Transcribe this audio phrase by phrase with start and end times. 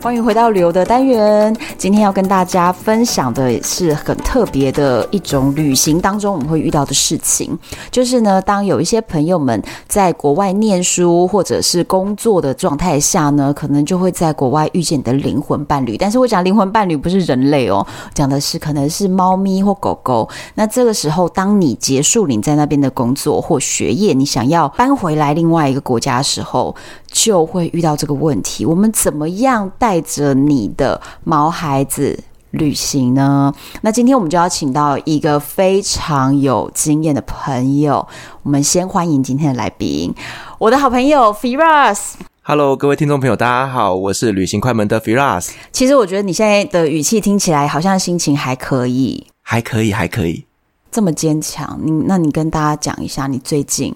[0.00, 1.54] 欢迎回到旅游的单元。
[1.76, 7.58] 今天要跟大家分享的是很特别的一种旅行当中我们会遇到的事情，
[7.90, 15.96] 就是呢，当有一些朋友们在国外念书或者是工作的状态下呢，可能就会在国外遇见你的灵魂伴侣。
[15.96, 20.28] 但是我讲灵魂伴侣不是人类哦，讲的是可能是猫咪或狗狗。
[20.54, 26.74] 那这个时候，当你结束你在那边的工作或学业，你想要搬回来另外一个国家的时候，
[27.10, 28.64] 就会遇到这个问题。
[28.64, 32.18] 我们怎么样带着你的毛孩子
[32.52, 33.52] 旅行呢？
[33.82, 38.06] 那今天我们就要请到一个非常有经验的朋友。
[38.42, 40.14] 我们先欢迎今天的来宾，
[40.58, 42.14] 我的好朋友 Firas。
[42.42, 45.50] Hello，各位听众朋友，大家好，我是旅行快门的 Firas。
[45.70, 50.46] 其实我觉得你现在的语气听起来好像心情还可以，还可以，还可以，
[50.90, 51.78] 这么坚强。
[51.84, 53.94] 你那你跟大家讲一下，你最近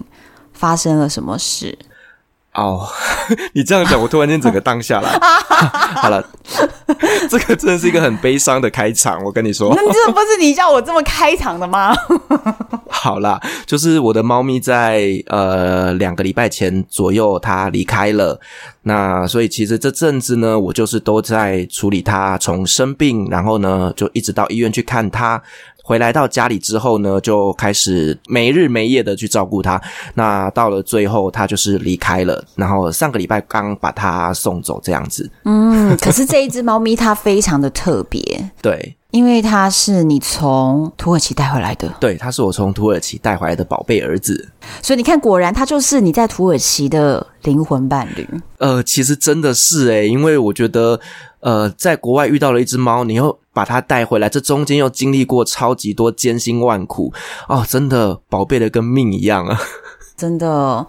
[0.53, 1.75] 发生了什么事？
[2.55, 2.89] 哦，oh,
[3.53, 5.09] 你这样讲，我突然间整个当下来。
[5.97, 6.23] 好了，
[7.29, 9.23] 这个真的是一个很悲伤的开场。
[9.23, 11.95] 我跟你说，那这不是你叫我这么开场的吗？
[12.87, 18.39] 好啦，就是我的猫咪在呃两个礼拜前左右，它离开了。
[18.83, 25.41] 那所以其实这阵子呢，我就是都在处理它，从生病，然后呢就一直到医院去看它。
[25.85, 29.79] 回来到家里之后呢，就开始没日没夜的去照顾它。
[30.13, 32.43] 那到了最后，它就是离开了。
[32.55, 35.29] 然后上个礼拜刚把它送走，这样子。
[35.43, 38.23] 嗯，可是这一只猫咪它非常的特别，
[38.63, 41.87] 对，因为他是你从土耳其带回来的。
[41.99, 44.49] 对，他是我从土耳其带回来的宝贝儿子。
[44.81, 48.27] 所以你看，果然他就是你在土耳其的灵魂伴侣。
[48.57, 50.99] 呃，其实真的是诶，因为我觉得。
[51.45, 57.11] 呃，在国外遇到了一只猫，你又把它带回来，这中间又经历过超级多艰辛万苦
[57.49, 59.59] 哦，真的宝贝的跟命一样啊，
[60.15, 60.87] 真的。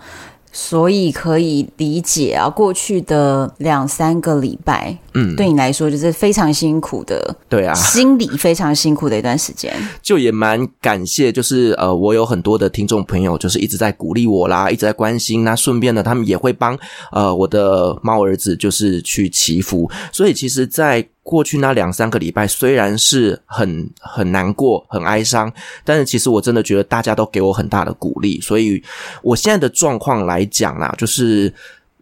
[0.57, 9.75] 所以可以理解啊，过去的两三个礼拜，嗯，对你来说就是非常辛苦的，对啊，心理非常辛苦的一段时间。
[10.01, 15.43] 就也蛮感谢，就是呃，我有很多的听众朋友，就是一直在鼓励我啦，一直在关心。
[15.43, 16.79] 那顺便呢，他们也会帮
[17.11, 19.91] 呃我的猫儿子，就是去祈福。
[20.13, 25.53] 所以其实，在过去那两三个礼拜，虽然是很很难过、很哀伤，
[25.83, 28.81] 但是其实我真的觉得大家都给我很大的鼓励，所以
[29.23, 31.53] 我现在的状况来讲啦，就是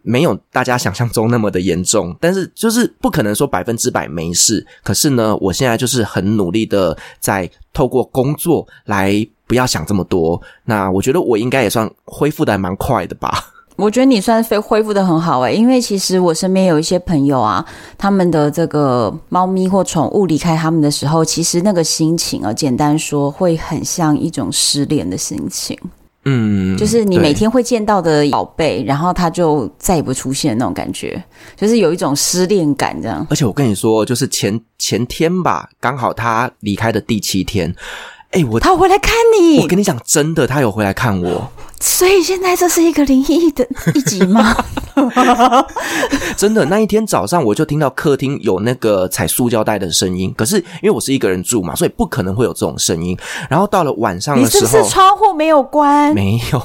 [0.01, 4.67] 没有大家想象中那么的严重，但是就是不可能说百分之百没事。
[4.83, 10.41] 可是呢，我现在就是很努力的在透过工作来不要想这么多。
[10.65, 13.52] 那我觉得我应该也算恢复的还蛮快的吧。
[13.83, 17.65] 我觉得你算是恢复的很好诶，因为其实我身边有一些朋友啊，
[17.97, 25.77] 他们的这个猫咪或宠物离开他们的时候，其实那个心情啊，简单说会很像一种失恋的心情。
[26.23, 31.21] 嗯，就是你每天会见到的宝贝，然后它就再也不出现那种感觉，
[31.57, 33.27] 就是有一种失恋感这样。
[33.29, 37.75] 而且我跟你说，就是前前天吧，刚好他离开的第七天。
[38.33, 41.51] 哎、欸，我他回来看你，我跟你讲，真的，他有回来看我。
[41.79, 44.55] 所以现在这是一个灵异的一集吗？
[46.35, 53.15] 真的，那一天早上我就听到客厅有那个踩塑胶袋的声音，可是因为我是一个人住嘛，所以不可能会有这种声音。
[53.47, 56.11] 然后到了晚上的时候，你是不是窗户没有关？
[56.15, 56.61] 没有，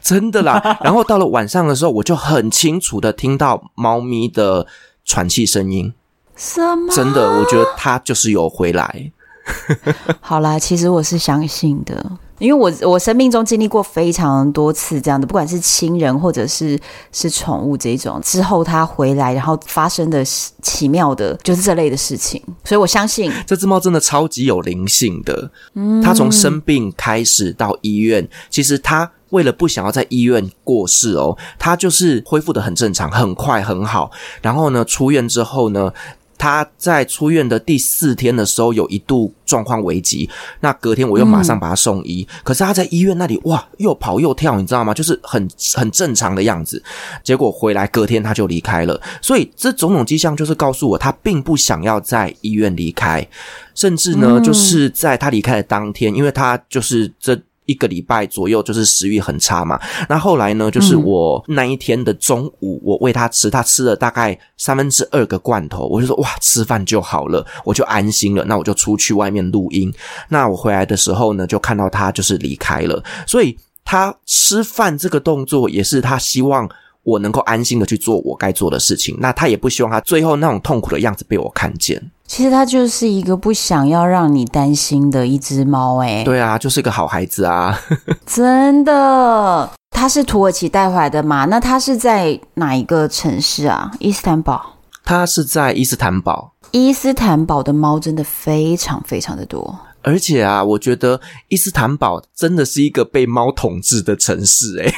[0.00, 0.78] 真的啦。
[0.82, 4.66] 然后到了晚上的时候，我就很清楚的听到猫咪的
[5.04, 5.92] 喘气声音。
[6.36, 6.90] 什么？
[6.94, 9.12] 真的，我觉得它就是有回来。
[10.20, 12.04] 好啦，其实我是相信的，
[12.38, 16.78] 因为我我生命中经历过非常多次这样的，不管是亲人或者是
[17.12, 25.50] 是宠物这种之后它回来，然后发生的奇妙的，就是这类的事情，所以我相信这只猫真的超级有灵性的。
[25.74, 34.10] 嗯，它从生病开始到医院，其实它为了不想要在医院过世哦，它就是恢复的很正常，很快很好。
[34.42, 35.92] 然后呢，出院之后呢，
[36.38, 40.28] 他在出院的第四天的时候，有一度状况危急。
[40.60, 44.94] 那隔天我又马上把他送医，嗯、可是他在医院那里哇，又跑又跳，你知道吗？
[44.94, 46.82] 就是很很正常的样子。
[47.22, 49.00] 结果回来隔天他就离开了。
[49.20, 53.26] 所以这种种迹象就是告诉我，他并不想要在医院离开，
[53.74, 57.38] 甚至呢，就是在他离开的当天，因为他就是这。
[57.66, 59.78] 一个礼拜左右，就是食欲很差嘛。
[60.08, 68.44] 那后来呢，就是我那一天的中午，我喂他吃，他吃了大概三分之二个罐头，我就说哇，吃饭就好了，我就安心了。
[68.46, 69.92] 那我就出去外面录音。
[70.28, 73.02] 那我回来的时候呢，就看到他就是离开了。
[73.26, 76.68] 所以他吃饭这个动作，也是他希望
[77.06, 79.16] 我能够安心的去做我该做的事情。
[79.20, 82.10] 那他也不希望他最后那种痛苦的样子被我看见。
[82.26, 87.78] 其实他就是一个不想要让你担心的一只猫，哎，对啊，就是一个好孩子啊，
[88.26, 89.70] 真的。
[89.92, 91.44] 它是土耳其带回来的吗？
[91.46, 93.90] 那它是在哪一个城市啊？
[94.00, 94.74] 伊斯坦堡。
[95.04, 96.52] 它是在伊斯坦堡。
[96.72, 104.92] 伊斯坦堡的猫真的非常非常的多，而且啊，我觉得伊斯坦堡真的是一个被猫统治的城市，哎，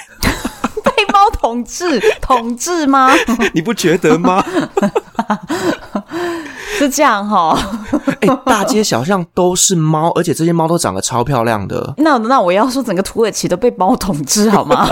[1.48, 3.10] 统治统治吗？
[3.54, 4.44] 你不觉得吗？
[6.78, 7.58] 是这样哈，
[8.20, 11.94] 哎、欸，大街小巷都是猫，而且这些猫都长得超漂亮的。
[11.96, 14.88] 那那我要说，整个土耳其都被猫统治好吗？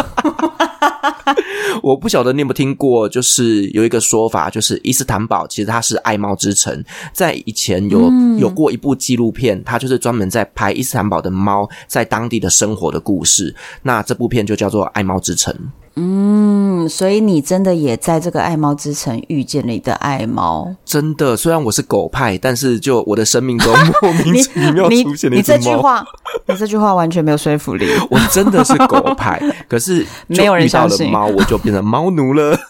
[1.82, 6.82] 我不晓得你有没有听过，就是有一个说法，就是伊斯坦堡其实它是爱猫之城。
[7.12, 13.54] 在以前有有过一部纪录片，它就是专门在拍伊斯坦堡的猫在当地的生活的故事。
[13.82, 15.54] 那这部片就叫做《爱猫之城》。
[15.98, 20.76] 嗯，所以你真的也在这个爱猫之城遇见了你的爱猫？
[20.84, 25.56] 真的，虽然我是狗派，但是就我的生命中 莫名其妙出现了一只猫。
[25.56, 26.06] 你这句话，
[26.46, 27.88] 你这句话完全没有说服力。
[28.10, 32.54] 我真的是狗派，可是 没有人相信猫，我就变成猫奴了。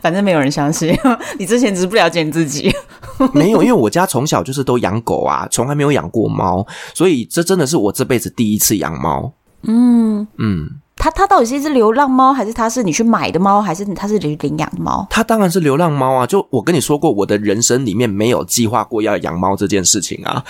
[0.00, 0.96] 反正没有人相信，
[1.36, 2.72] 你之前只是不了解你自己。
[3.32, 6.64] 没有，因为我家从小就是都养狗啊，从来没有养过猫，
[6.94, 9.32] 所以这真的是我这辈子第一次养猫。
[9.66, 15.06] 嗯嗯，它它到底是一只流浪猫，还是它是你去买的猫，还是它是领领养的猫？
[15.10, 16.26] 它当然是流浪猫啊！
[16.26, 20.44] 就我跟你说过，我的人生里面没有计划过要养猫这件事情啊。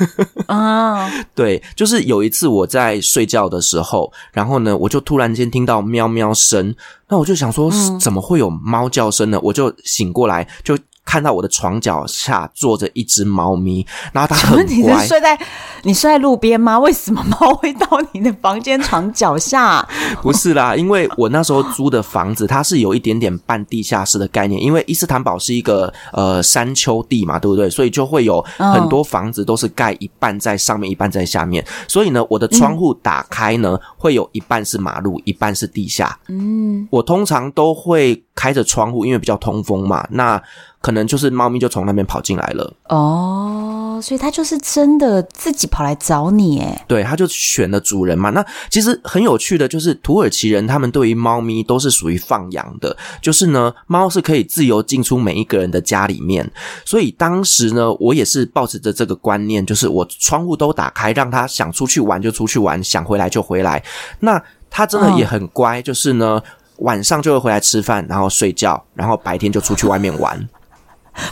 [0.46, 6.74] 啊，对，就是有一次我在睡觉的时候，然后呢，我就突然间听到喵喵声，
[7.08, 7.70] 那我就想说，
[8.00, 9.38] 怎么会有猫叫声呢？
[9.42, 10.76] 我就醒过来，就。
[11.10, 14.64] 看到我的床脚下坐着一只猫咪，然后它很乖。
[14.64, 15.36] 你是睡在
[15.82, 16.78] 你睡在路边吗？
[16.78, 19.84] 为什么猫会到你的房间床脚下？
[20.22, 27.68] 不是啦，因为我那时候租的房子它是有一点点半地下室的概念，因为伊斯坦堡是一个呃山丘地嘛，对不对？
[27.68, 31.66] 所以就会有很多房子都是盖一半在上面，一半在下面。
[31.88, 36.16] 所以呢，我的窗户打开呢，会有一半是马路，一半是地下。
[36.28, 40.06] 嗯，我通常都会开着窗户，因为比较通风嘛。
[40.10, 40.40] 那
[40.80, 46.82] 可能就是猫咪就从那边跑进来了哦，所以它就是真的自己跑来找你诶。
[46.88, 48.30] 对，它就选了主人嘛。
[48.30, 56.50] 那其实很有趣的就是土耳其人他们对于猫咪都是属于放养的，就是呢，猫是可以自由进出每一个人的家里面。
[56.84, 63.82] 所以当时呢，我也是抱持着这个观念，就是我窗户都打开，让它想出去玩就出去玩，想回来就回来。
[64.20, 66.40] 那它真的也很乖，就是呢，
[66.78, 70.48] 晚上就会回来吃饭，然后睡觉，然后白天就出去外面玩。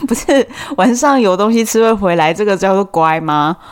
[0.07, 0.47] 不是
[0.77, 3.57] 晚上有东西吃会回来，这个叫做乖吗？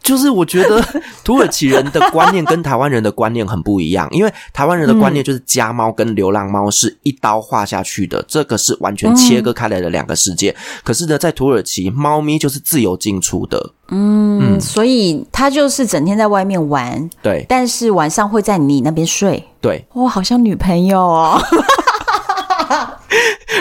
[0.00, 0.82] 就是我觉得
[1.22, 10.54] 土耳其人的观念跟台湾人的观念很不一样，因为台湾人的观念就是家猫跟流浪猫是一刀划下去的，这个是完全切割开来的两个世界。
[10.82, 21.38] 可是呢，在土耳其，猫咪就是自由进出的，嗯，嗯，所以它就是整天在外面玩，对，但是晚上会在你那边睡，对，哇，好像女朋友哦。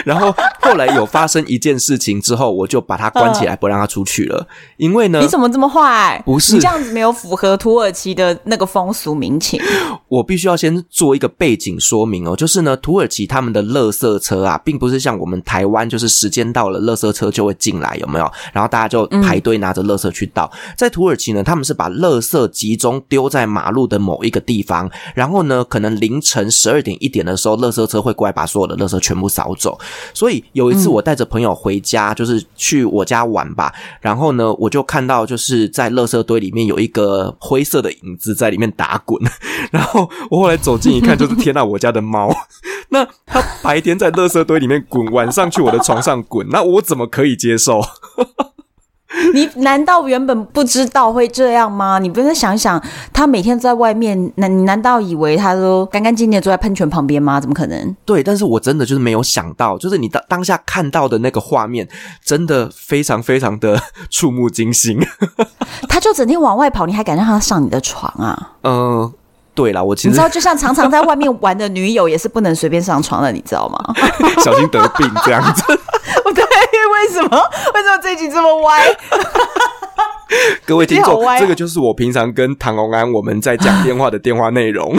[0.08, 4.48] 然后后来有发生一件事情之后，我就把它关起来，不让它出去了。
[4.78, 6.24] 因为呢，你怎么这么坏？
[6.26, 9.60] 不是，你这样子没有符合土耳其的那个风俗民情。
[10.08, 18.32] 我必须要先做一个背景说明哦，就是呢，土耳其他们的垃圾车啊，并不是像我们台湾，就是时间到了，垃圾车就会进来，有没有？
[18.54, 20.50] 然后大家就排队拿着垃圾去倒。
[20.54, 20.74] 嗯。
[20.78, 29.78] 在土耳其呢，他们是把垃圾集中丢在马路的某一个地方，然后呢，可能凌晨十二点一点的时候，垃圾车会过来把所有的垃圾全部扫走。
[30.14, 39.22] 所以有一次我带着朋友回家，就是去我家玩吧，然后呢，我就看到就是在垃圾堆里面有一个灰色的影子在里面打滚，
[39.72, 42.34] 然后我后来走近一看，就是天呐，我家的猫。
[42.90, 47.82] 那它白天在垃圾堆里面滚，晚上去我的床上滚，那我怎么可以接受？
[49.34, 51.98] 你难道原本不知道会这样吗？
[51.98, 52.82] 你不是想想，
[53.14, 57.40] 他每天在外面，那你难道以为他都干干净净坐在喷泉旁边吗？
[57.40, 57.96] 怎么可能？
[58.06, 61.88] 对，但是我真的就是没有想到，就是你当当下看到的那个画面，
[62.24, 65.00] 真的非常非常的触目惊心。
[65.88, 68.52] 他就整天往外跑，你还敢让他上你的床啊？
[68.64, 69.14] 嗯、呃。
[69.58, 73.94] 对啦，我其实你知道，就像常常在外面玩的女友，也是不能随便上床的，你知道吗？
[74.40, 75.64] 小心得病这样子。
[76.36, 77.42] 对，为什么？
[77.74, 78.84] 为什么这集这么歪？
[80.64, 84.96] 各位听众，这个就是我平常跟唐红安我们在讲电话的电话内容。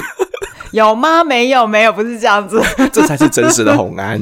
[0.73, 1.23] 有吗？
[1.23, 2.61] 没有，没有，不是这样子。
[2.93, 4.21] 这才是真实的红安。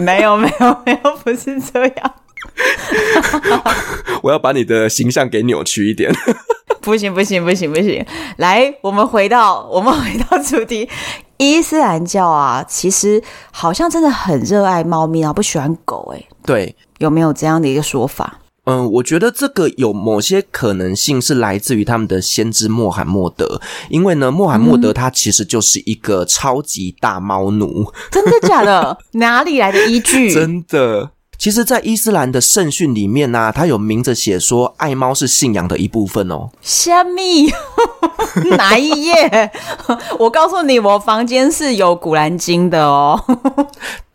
[0.00, 2.12] 没有，没有，没有，不是这样。
[4.22, 6.12] 我要把你的形象给扭曲一点。
[6.80, 8.04] 不行，不行，不行，不行。
[8.36, 10.88] 来，我们回到我们回到主题。
[11.38, 16.14] 伊斯兰教啊，其实好像真的很热爱猫咪啊，不喜欢狗。
[16.14, 18.38] 哎，对，有没有这样的一个说法？
[18.64, 23.60] 嗯，我觉得这个有某些可能性是来自于他们的先知穆罕默德，
[23.90, 27.82] 因为呢，穆罕默德他其实就是一个超级大猫奴。
[27.82, 28.96] 嗯、真的假的？
[29.12, 30.32] 哪里来的依据？
[30.32, 31.10] 真的。
[31.38, 36.50] 其实，在伊斯兰的圣训里面呢、他有明着写说，爱猫是信仰的一部分哦。
[36.60, 37.52] 虾米？
[38.56, 39.50] 哪一页？
[40.18, 43.22] 我告诉你，我房间是有古兰经的哦。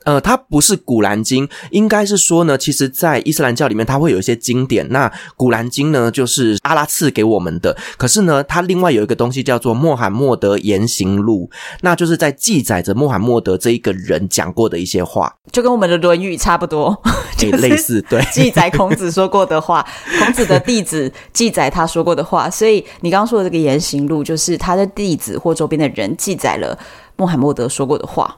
[0.04, 4.88] 呃，它不是古兰经，应该是说呢，其实，在伊斯兰教里面，它会有一些经典。
[4.90, 7.78] 那古兰经呢，就是阿拉赐给我们的。
[7.98, 11.50] 可是呢，它另外有一个东西叫做《穆罕默德言行录》，
[11.82, 17.00] 那就是在记载着穆罕默德这一个人讲过的一些话，就跟我们的《论语》差不多，
[17.40, 18.02] 也类似。
[18.10, 19.86] 对， 记载孔子说过的话，
[20.20, 22.50] 孔子的弟子记载他说过的话。
[22.50, 26.78] 所以你刚刚说的这个言行录，就是他的弟子或周边的人记载了
[27.18, 28.36] 穆罕默德说过的话。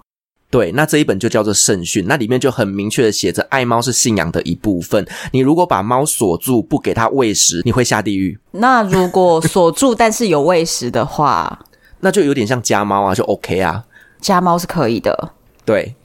[0.53, 5.03] 对，那这一本就叫做圣训，那里面就很明确的写着，爱猫是信仰的一部分。
[5.31, 8.37] 你如果把猫锁住，不给它喂食，你会下地狱。
[8.51, 11.65] 那如果锁住，但是有喂食的话，
[12.01, 13.83] 那就有点像家猫啊，就 OK 啊。
[14.21, 15.31] 家猫是可以的。
[15.65, 15.95] 对。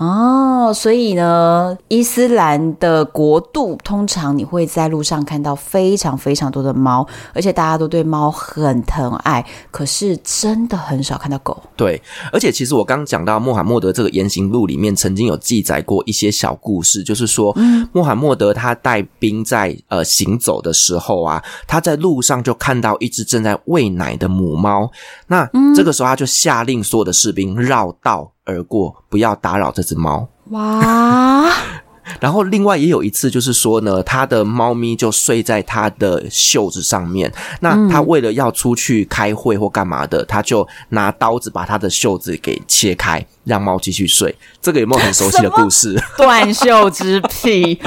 [0.00, 9.44] 哦，所以呢，伊斯兰的国度通常你会在路上看到非常非常多的猫，而且大家都对猫很疼爱。
[9.70, 11.62] 可是真的很少看到狗。
[11.76, 12.00] 对，
[12.32, 24.90] 而且其实我刚刚讲到穆罕默德这个言行录里面曾经有记载过一些小故事，就是说，嗯，穆罕默德他带兵在呃行走的时候啊，他在路上就看到一只正在喂奶的母猫，
[25.26, 30.28] 那这个时候他就下令所有的士兵绕道而过，不要打扰这只猫。
[30.50, 31.50] 哇！
[32.18, 37.32] 然后另外也有一次，就是说呢，他的猫咪就睡在他的袖子上面。
[37.60, 44.34] 那他为了要出去开会或干嘛的，他就拿刀子把他的袖子给切开，让猫继续睡。
[44.60, 46.02] 这个有没有很熟悉的故事？
[46.18, 47.80] 断袖之癖。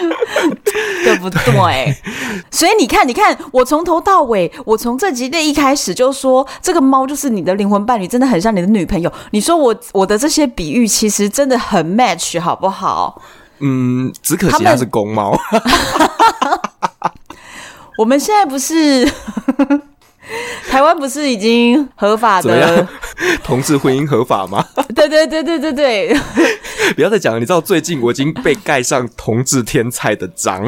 [1.04, 1.40] 对不对？
[1.52, 1.96] 对，
[2.50, 9.12] 所以你看，你看，我从头到尾，我从这集的一开始就说，这个猫就是你的灵魂伴侣，真的很像你的女朋友。
[9.30, 13.20] 你说我我的这些比喻，其实真的很 match，好不好？
[13.60, 15.36] 嗯，只可惜它是公猫。
[17.98, 19.06] 我们现在不是
[20.70, 22.86] 台湾不是已经合法的
[23.42, 24.64] 同志婚姻合法吗？
[24.94, 26.16] 对对对对对对。
[26.94, 30.64] 不要再讲了，你知道最近我已经被盖上同志天菜的章。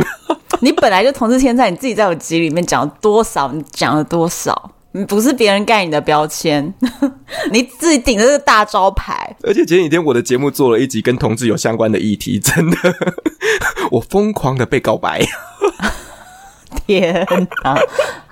[0.61, 3.51] 你本来就同志天菜，你自己在我集里面讲了多少？
[3.53, 4.71] 你讲了多少？
[4.95, 6.73] 你不是别人盖你的标签，
[7.51, 9.35] 你自己顶着这个大招牌。
[9.43, 12.77] 而且前几天我的节目做了一集跟同志有相关的议题，真的，
[13.93, 15.27] 我疯狂的被告白。
[16.87, 17.27] 天
[17.65, 17.79] 哪！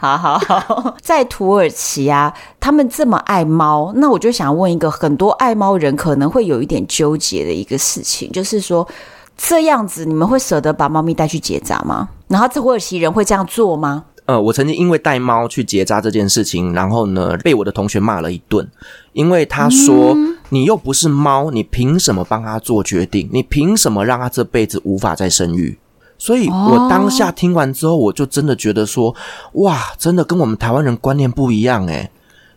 [0.00, 8.88] 好好好， 在土耳其啊，他们这么爱猫，那我就想问一个很多爱猫人可能会有一点纠结的一个事情，就是说
[9.36, 12.08] 这样子你们会舍得把猫咪带去结扎吗？
[12.28, 14.04] 然后土耳其人会这样做吗？
[14.24, 18.66] 呃，我曾经因为带猫去结扎这件事情，然后呢被我的同学骂了一顿，
[19.12, 23.28] 因为他说、嗯、你又不是猫，你凭什么帮他做决定？
[23.32, 25.78] 你凭什么让他这辈子无法再生育？
[26.20, 29.14] 所以我当下听完之后，我就真的觉得说，
[29.54, 32.10] 哇，真的跟我们台湾人观念不一样诶。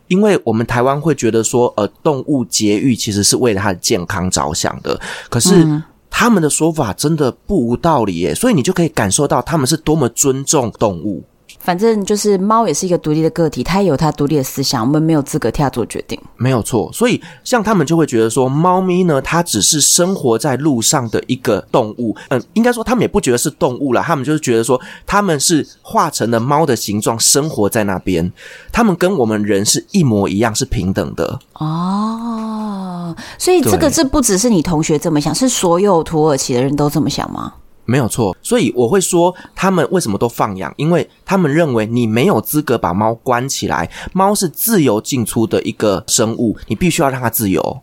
[0.10, 5.66] 因为我们台湾会觉得说，呃，动物节育其实是为了它的健康着想的，可是
[6.10, 8.36] 他们的说法真的不无道理耶。
[8.36, 11.24] 所以你就可以感受到他们是多么尊重动物。
[11.64, 16.20] 反正就是猫也是一个独立的个体，它也有它独立的思想，我们没有资格替它做决定。
[16.36, 22.14] 没有错，所以像他们就会觉得说，猫咪呢，它只是生活在路上的一个动物。
[22.28, 28.30] 嗯，应该说他们也不觉得是动物啦，他们就是觉得说，他们是化成了猫的形状，生活在那边。
[28.74, 31.40] 他们跟我们人是一模一样，是平等的。
[31.54, 37.54] 哦，所以这个这不只是你同学这么想，是所有土耳其的人都这么想吗？
[37.86, 47.82] 没有错，所以我会说他们为什么都放养，因为他们认为你没有资格把猫关起来，猫是自由进出的一个生物，你必须要让它自由。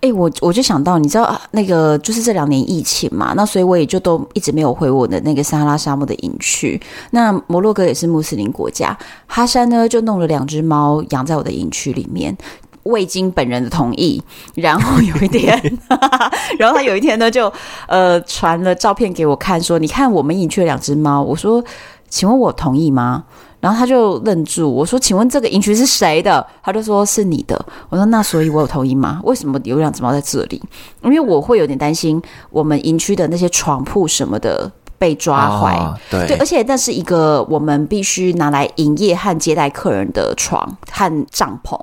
[0.00, 6.78] 哎，我我就想到，你知道那个就是这两年疫情嘛，那所以我也就都一直没有回我的那个撒哈拉沙漠的营区。
[7.12, 12.36] 那摩洛哥也是穆斯林国家，哈山呢就弄了两只猫养在我的营区里面。
[12.84, 14.22] 未经本人的同意，
[14.54, 15.78] 然后有一天，
[16.58, 17.52] 然后他有一天呢，就
[17.86, 21.62] 呃传了照片给我看，说：“你看，我们营区的两只猫。”我说
[22.08, 23.24] ：“请问我同意吗？”
[23.60, 27.58] 然后他就愣住，我说：“请问这个营区是谁的？”他就说是你的。
[27.88, 29.20] 我说：“那所以我有同意吗？
[29.24, 30.60] 为什么有两只猫在这里？
[31.02, 35.78] 因为我会有点担心我们营区的那些床铺什么的被抓坏。
[35.78, 41.80] 哦、对，对，而且那是一个我们必须拿来营业和接待客人的床和帐篷，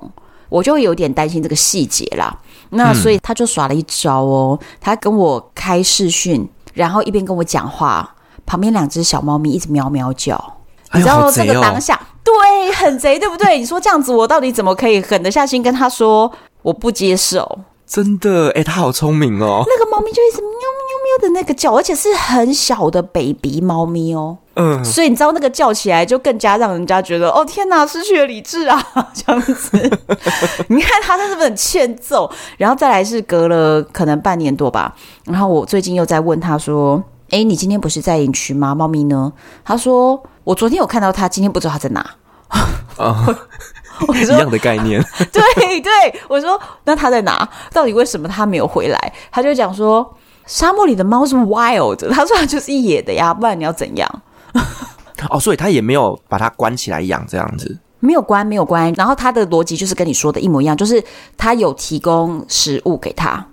[0.52, 2.38] 我就会有点担心这个细节啦。
[2.70, 10.38] 那所以他就耍了一招哦，他跟我开视讯，然后一边跟我讲话，旁边两只小猫咪一直喵喵叫。”
[10.94, 13.58] 你知道这个当下，哎哦、对，很贼，对不对？
[13.58, 16.30] 你说这样子，我到底怎么可以狠得下心跟他说
[16.60, 17.60] 我不接受？
[17.92, 19.64] 真的，哎，他好聪明哦。
[19.66, 20.58] 那个猫咪就一直喵喵
[21.04, 24.38] 喵的那个叫，而且是很小的 baby 猫咪哦。
[24.54, 28.82] 嗯，所以你知道那个叫起来就更加让人家觉得，哦天哪，失去了理智啊，
[29.12, 29.78] 这样子。
[30.68, 32.30] 你看他是不是很欠揍？
[32.56, 34.94] 然后再来是隔了可能半年多吧，
[35.26, 38.74] 然后我最近又在问他说，哎，你今天不是在营区吗？
[38.74, 39.32] 猫咪呢？
[39.64, 40.22] 他说。
[40.44, 42.04] 我昨天有看到他，今天不知道他在哪。
[43.98, 45.02] 啊， 我说一样的概念。
[45.32, 45.90] 对对，
[46.28, 47.48] 我说那他在哪？
[47.72, 49.12] 到底为什么他没有回来？
[49.30, 54.22] 他就讲说，沙漠里的猫是 wild，他说他就是野的呀，不然你要怎样？
[55.30, 57.78] 哦， 所以他也没有把它关起来养这样子。
[58.00, 58.92] 没有关，没有关。
[58.96, 61.02] 然后他的逻辑就是跟你说的一模一样，就是
[61.36, 63.46] 他有提供食物给他。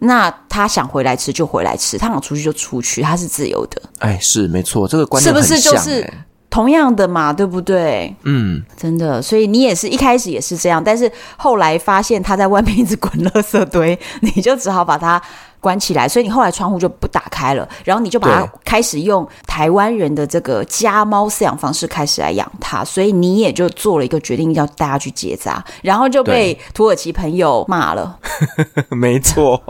[0.00, 3.80] 那他想回来吃就回来吃，他想出去就出去，他是自由的。
[4.00, 6.12] 哎，是没错，这个观念是不是就是？
[6.54, 8.14] 同样的嘛，对不对？
[8.22, 15.20] 嗯，真的，所以你也是一开始也是这样，但是后来发现他在外面一直滚垃圾堆， 你就只好把它
[15.58, 16.06] 关起来。
[16.06, 22.84] 所以你后来窗户就不打开了，然后你就把它开始用台湾人的这个家猫饲养方式开始来养它。
[22.84, 28.16] 所以你也就做了一个决定，要带它去结扎，然后就被土耳其朋友骂了。
[28.94, 29.60] 没错。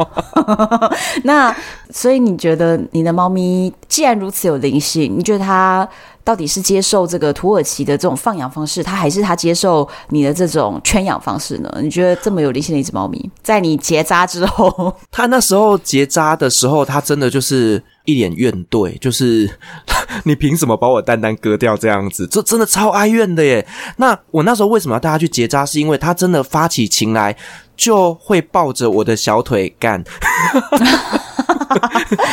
[1.25, 1.57] 那
[1.89, 5.89] 所以你觉得你的猫咪既然如此有灵性，你觉得它？
[6.25, 11.71] 到底是接受这个土耳其的这种放养方式，他还是他接受你的这种圈养方式呢？
[11.83, 19.49] 你觉得这么有灵性的一只猫咪，在你结扎之后， 他那时候结扎的时候，他真的就是一脸怨怼，就是
[20.25, 22.27] 你凭什么把我蛋蛋割掉这样子？
[22.27, 23.67] 这真的超哀怨的耶。
[23.99, 25.67] 那我那时候为什么要带他去结扎？
[25.67, 27.37] 是因为他真的发起情来
[27.77, 30.03] 就会抱着我的小腿干。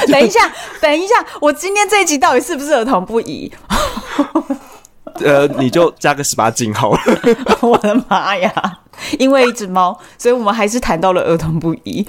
[0.08, 3.52] 等一下，等一下，我今天这一集到底是不是儿童不宜？
[5.16, 7.00] 呃，你就加个十八禁好了。
[7.62, 8.80] 我的妈呀！
[9.18, 12.06] 因为一只猫，所以我们还是谈到了儿童不宜。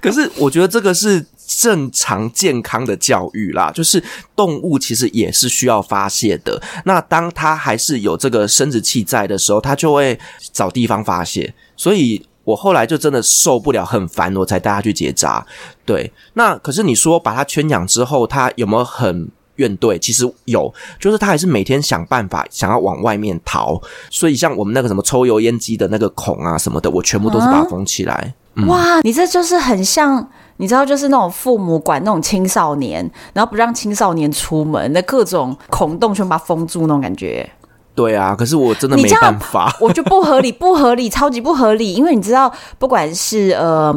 [0.00, 4.02] 可是我觉得这个是正常健康的教育啦，就是
[4.36, 6.60] 动物其实也是需要发泄的。
[6.84, 10.18] 那当它还是有这个生殖器在的时候，它就会
[10.52, 11.54] 找地方发泄。
[11.76, 12.26] 所以。
[12.42, 15.46] 我后来就真的受不了，很烦，我才带它去结扎。
[15.84, 19.30] 对，那可是你说把它圈养之后，它有没有很
[19.60, 19.98] 怨怼？
[19.98, 23.80] 其实有，就是他还是每天想办法想要往外面逃。
[24.10, 28.34] 所以像我们那个什么抽油烟机的那个孔啊什么的，我全部都是把它封起来。
[28.66, 37.48] 哇，你这就是很像，你知道，就是那种父母管那种青少年，然后不让青少年出门，那各种孔洞全部把它封住那种感觉。
[37.94, 41.92] 对啊，可是我真的没办法，我就不合理，不合理，超级不合理。
[41.92, 43.94] 因为你知道，不管是呃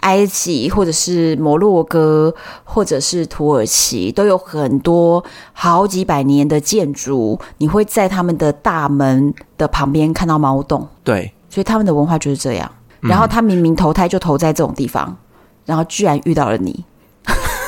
[0.00, 10.86] 埃及，或者是摩洛哥，或者是土耳其，都有很多好几百年的建筑，你会在他们的大门的旁边看到猫洞。
[11.02, 12.70] 对，所以他们的文化就是这样。
[13.00, 15.16] 然后他明明投胎就投在这种地方，
[15.64, 16.84] 然后居然遇到了你，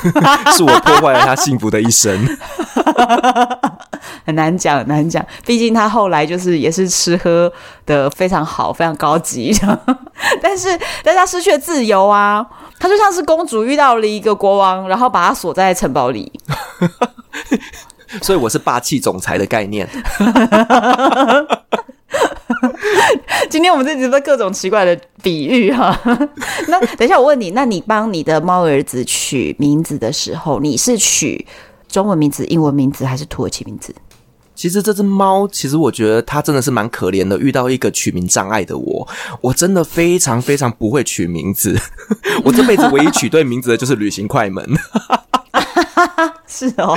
[0.56, 2.18] 是我破坏了他幸福的一生。
[4.24, 5.24] 很难讲，很难讲。
[5.46, 7.50] 毕竟他后来就是也是吃喝
[7.87, 9.54] 的非常好，非常高级。
[10.42, 12.46] 但是，但是他失去了自由啊！
[12.78, 16.30] 他就像是公主遇到了一个国王，然后把他锁在城堡里。
[18.22, 19.88] 所以我是霸气总裁的概念。
[23.50, 25.98] 今天我们这集的各种奇怪的比喻哈。
[26.68, 31.46] 那等一下我问你，那你帮你的猫儿子取名字的时候，你是取？
[31.88, 33.94] 中文名字、英文名字还是土耳其名字？
[34.54, 37.38] 其实这只猫，其实我觉得它真的是蛮可怜的。
[37.38, 39.08] 遇到一个取名障碍的我，
[39.40, 41.78] 我真的非常非常不会取名字。
[42.44, 44.68] 我这辈子唯一取对名字的就是旅行快门。
[46.46, 46.96] 是哦，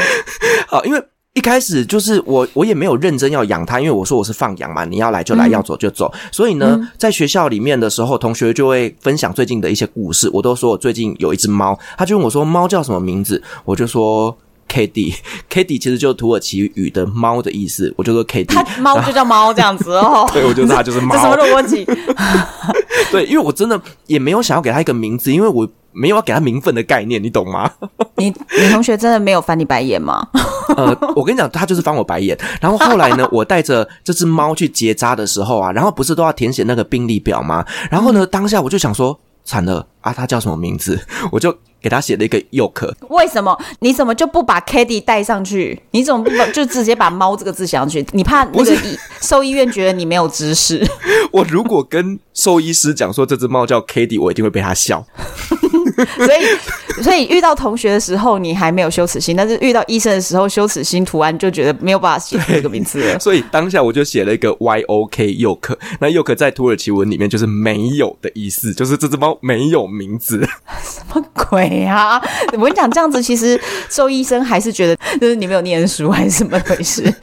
[0.67, 1.01] 好，因为
[1.33, 6.11] 一开始就是我，我也没有认真要养它，因为我说我是放养嘛，你要来就来，要走就走。
[6.31, 10.29] 所以呢，在学校里面的时候，同学就会分享最近的一些故事。
[10.33, 14.37] 我都说我最近有一只猫，他就问我说猫叫什么名字，我就说。
[14.71, 20.27] K D，K D 其实就是土耳其语的猫的意思，我就说 K D， 它猫就叫猫这样子哦。
[20.31, 21.13] 对，我觉得它就是猫。
[21.13, 21.85] 这什么逻辑？
[23.11, 27.69] 对，因为我真的也没有想要给它一个名字，因为我没有要给它名分的概念，你懂吗？
[28.15, 30.25] 你你同学真的没有翻你白眼吗？
[30.77, 32.37] 呃，我跟你讲，他就是翻我白眼。
[32.61, 37.65] 然后后来呢，我带着这只猫去结扎的时候啊，然后不是都要填写那个病历表吗？
[37.89, 40.99] 然后呢，当下我就想说，惨了啊，他叫什么名字？
[41.31, 41.57] 我就。
[41.81, 43.59] 给他写了一个 Yoke，为什么？
[43.79, 45.81] 你怎么就不把 Kitty 带上去？
[45.89, 48.05] 你怎么不把就直接把猫这个字写上去？
[48.13, 50.87] 你怕那个医兽医院觉得你没有知识？
[51.33, 55.03] 我如果跟兽医师讲说这只猫叫 Kitty，我一定会被他笑。
[56.17, 63.17] 所以，所以遇到同学的时候，你还没有羞耻心；但是遇到医生的时候，羞耻心突然就觉得没有办法写这个名字了。
[63.19, 65.75] 所以当下我就写了一个 Y O K Yoke。
[65.99, 70.39] 那 Yoke 在土耳其文里面就是没有的意思，就是这只猫没有名字。
[70.83, 72.21] 什么鬼啊！
[72.53, 77.13] 我跟你讲，这样子其实兽医生还是觉得就是你没有念书还是什么回事？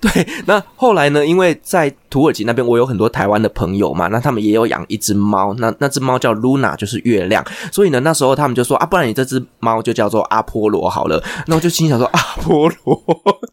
[0.00, 0.26] 对。
[0.46, 1.24] 那后来呢？
[1.24, 7.42] 因为在土耳其那边，我有很多台湾的朋友嘛，那他们也有养一只猫，那那只猫叫 Luna，就是月亮。
[7.72, 11.24] 所以呢，那时候他们就说啊，不然你这只猫就叫做阿波罗好了。
[11.46, 13.02] 那我就心想说，阿波罗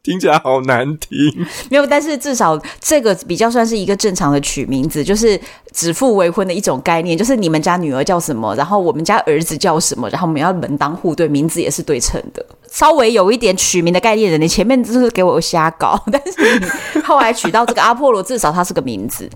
[0.04, 1.18] 听起来好难听。
[1.70, 5.40] 没有，但是至少这个比较算是一个正常的取名字，就是
[5.72, 12.46] 指腹为婚的一种概念，就是你们家女儿叫什么，然后我们家儿子叫什么，然后我们要门当户对，名字也是对称的。
[12.72, 16.60] 稍微有一点取名的概念的，你前面就是给我瞎搞， 但是
[16.96, 19.30] 你后来取到这个阿波罗，至少它是个名字。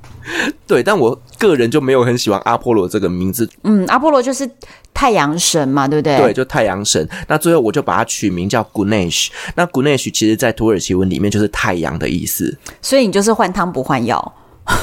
[0.68, 3.50] 对，但我个人就没有很喜欢阿波罗这个名字。
[3.64, 4.50] 嗯，阿波罗就是
[4.94, 6.18] 太阳神嘛，对不对？
[6.18, 7.08] 对，就太阳神。
[7.28, 9.30] 那最后我就把它取名叫 Gunesh。
[9.56, 12.58] 那 Gunesh 其实在土耳其文里面就是太阳的意思。
[12.82, 14.34] 所以你就是换汤不换药。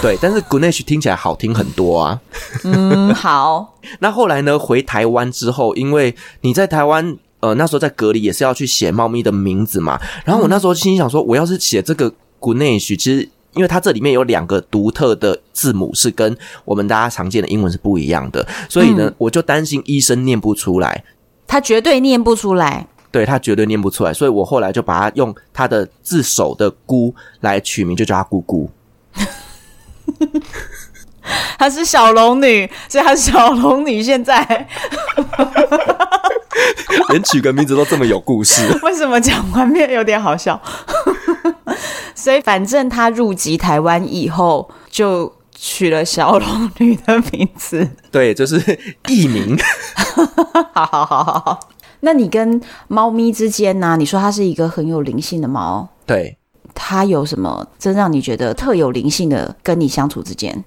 [0.02, 2.20] 对，但是 Gunesh 听起来好听很多啊。
[2.64, 3.78] 嗯，好。
[4.00, 4.58] 那后来呢？
[4.58, 7.16] 回台湾之后，因为你在台湾。
[7.40, 9.98] 呃，那时候在隔离也是要去写猫咪的名字嘛。
[10.24, 21.04] 然后我那时候心想说，我要是写这个 Gunesh，其实因为它这里面有两个独特的字母是跟我们大家常见的英文是不一样的，所以呢，嗯、我就担心医生念不出来。
[21.46, 28.70] 他绝对念不出来，对，他绝对念不出来，所以我后来就把它用他的字首的“姑”来取名，就叫他姑姑。
[31.58, 34.02] 她是小龙女，所以她是小龙女。
[34.02, 34.68] 现在。
[37.10, 40.60] 连取个名字都这么有故事， 为什么讲完面有点好笑？
[42.14, 47.88] 所以反正他入籍台湾以后，就取了小龙女的名字。
[48.10, 49.56] 对，就是艺名。
[50.74, 51.60] 好好好好好。
[52.00, 53.96] 那你跟猫咪之间呢、啊？
[53.96, 56.36] 你说它是一个很有灵性的猫，对，
[56.74, 59.56] 它有什么真让你觉得特有灵性的？
[59.62, 60.64] 跟你相处之间，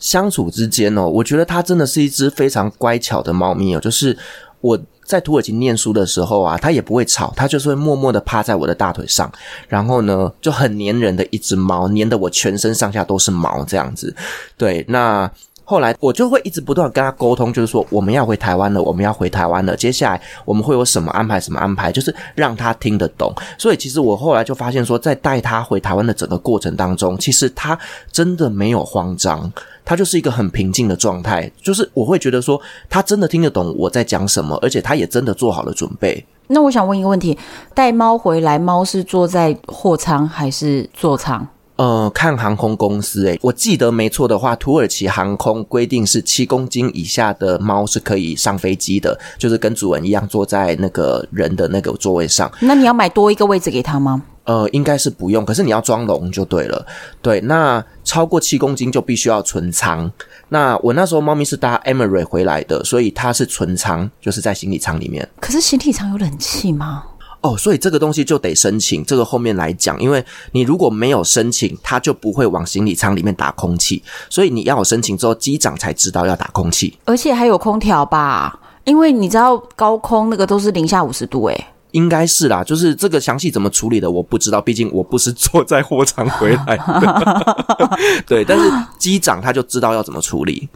[0.00, 4.16] 相处之间哦，我觉得它真的是一只非常乖巧的猫咪哦，就是
[4.60, 4.78] 我。
[5.08, 9.32] 在土耳其念书的时候啊，它也不会吵，它就是会默默的趴在我的大腿上，
[9.66, 14.14] 然后呢，就很黏人的一只猫，黏得我全身上下都是毛这样子。
[14.58, 15.30] 对，那
[15.64, 23.32] 后来我就会一直不断跟他沟通，就是说我们要回台湾了，我们要回台湾了，接下来我们会有什么安排，什么安排，就是让他听得懂。
[23.58, 27.78] 所以其实我后来就发现说，在带他回台湾的整个过程当中，其实他
[28.12, 29.50] 真的没有慌张。
[29.88, 36.22] 他就是一个很平静的状态，就是我会觉得说，他真的听得懂我在讲什么，而且他也真的做好了准备。
[36.48, 37.38] 那我想问一个问题：
[37.72, 41.48] 带猫回来，猫是坐在货舱还是座舱？
[41.76, 52.50] 呃，看航空公司，诶，我记得没错的话，土耳其航空规定是七公斤以下的猫是可以上飞机的，就是跟主人一样坐在那个人的那个座位上。
[52.60, 54.22] 那你要买多一个位置给他吗？
[54.48, 56.86] 呃，应该是不用，可是你要装笼就对了。
[57.20, 60.10] 对，那超过七公斤就必须要存仓。
[60.48, 65.28] 那我那时候猫咪是搭 Emirates 回来的，所以它是存仓，就是在行李舱里面。
[65.38, 67.04] 可是行李舱有冷气吗？
[67.42, 69.04] 哦，所以这个东西就得申请。
[69.04, 74.02] 这个后面来讲，因为你如果没有申请，它就不会往行李舱里面打空气。
[74.30, 76.98] 所以你要有申请之后，机长才知道要打空气。
[77.04, 78.58] 而且还有空调吧？
[78.84, 81.66] 因为你知道高空那个都是零下五十度，诶。
[81.92, 87.98] 应该是啦，就是这个详细怎么处理的，我不知道，毕竟我不是坐在货舱回来的。
[88.26, 90.68] 对，但是机长他就知道要怎么处理。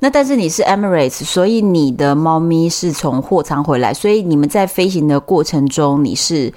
[0.00, 6.52] 那但是你是 Emirates，所以你的猫咪是从货舱回来，所以你们在飞行的过程中你是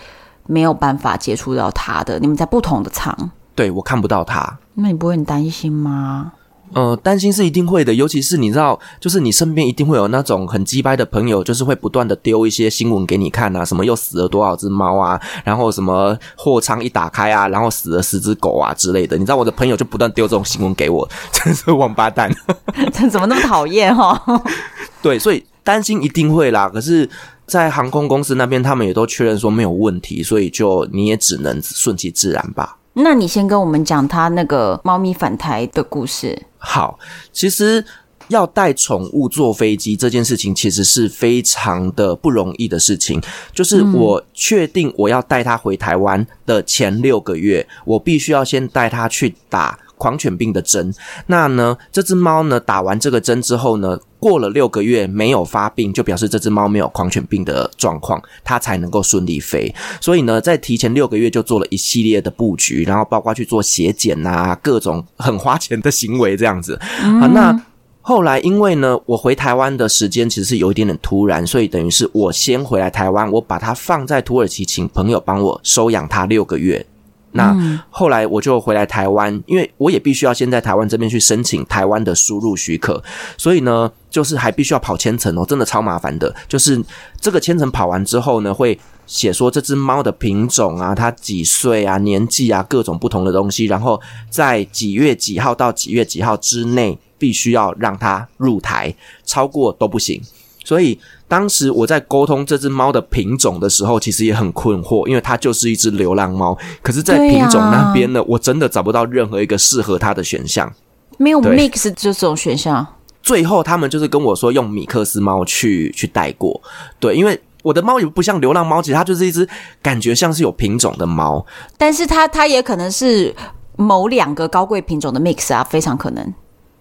[0.45, 3.31] 没有办法接触到它的，你们在不同的舱。
[3.55, 4.57] 对，我看不到它。
[4.73, 6.33] 那你不会很担心吗？
[6.73, 19.17] 呃，担心是一定会的，尤其是你知道，就是你身边一定会有那种很鸡掰的朋友，就是会不断的丢一些新闻给你看啊，什么又死了多少只猫啊，然后什么货仓一打开啊，然后死了十只狗啊之类的。
[19.17, 22.29] 你知道我的朋友就不断丢这种新闻给我，真是王八蛋，
[22.93, 24.21] 这怎么那么讨厌哈？
[25.01, 27.09] 对，所以担心一定会啦，可是
[27.45, 32.77] 在航空公司那边，他们也都确认说没有问题，所以就你也只能顺其自然吧。
[32.93, 36.46] 那你先跟我们讲他那个猫咪返台的故事。
[36.57, 36.99] 好，
[37.31, 37.83] 其实
[38.27, 43.21] 要带宠物坐飞机这件事情，其实是非常的不容易的事情。
[43.53, 50.93] 就是我确定我要带它回台湾的前六个月，我必须要先带它去打狂犬病的针。
[51.27, 59.73] 那呢，这只猫呢，打完这个针之后呢，过了六个月没有发病，就表示这只猫没有狂犬病的状况，它才能够顺利飞。
[60.01, 66.79] 所以呢，在提前六个月就做了一系列的布局，然后包括去做血检啊，各种很花钱的行为这样子。
[67.03, 67.61] 嗯、啊，那
[68.01, 76.85] 后来因为呢，我回台湾的时间其实是有一点点突然，所以等于是我先回来台湾，我把它放在土耳其，请朋友帮我收养它六个月。
[77.33, 77.55] 那
[77.89, 83.03] 后来我就回来台湾，因为我也必须要先在台湾这边去申请台湾的输入许可，
[83.37, 86.33] 所以呢，就是还必须要跑千层哦，真的超麻烦的。
[86.47, 86.81] 就是
[87.19, 100.21] 这个千层跑完之后呢，会写说这只猫的品种啊，它几岁啊，年纪啊，各种不同的东西，然后在几月几号到几月几号之内，必须要让它入台，超过都不行。
[100.67, 100.99] 所以
[101.29, 106.57] 当时我在沟通这只猫的品种的时候，其实也很困惑，因为它就是一只流浪猫。
[106.81, 110.69] 可是，在品种那边呢，我真的找不到任何一个适合它的选项，
[111.17, 112.85] 没有 mix 这种选项。
[113.23, 116.61] 最后，他们就是跟我说用米克斯猫去去带过。
[116.99, 119.47] 对，因为我的猫也不像流浪猫，其实它就是一只
[119.81, 121.45] 感觉像是有品种的猫。
[121.77, 123.33] 但是它它也可能是
[123.77, 126.33] 某两个高贵品种的 mix 啊，非常可能。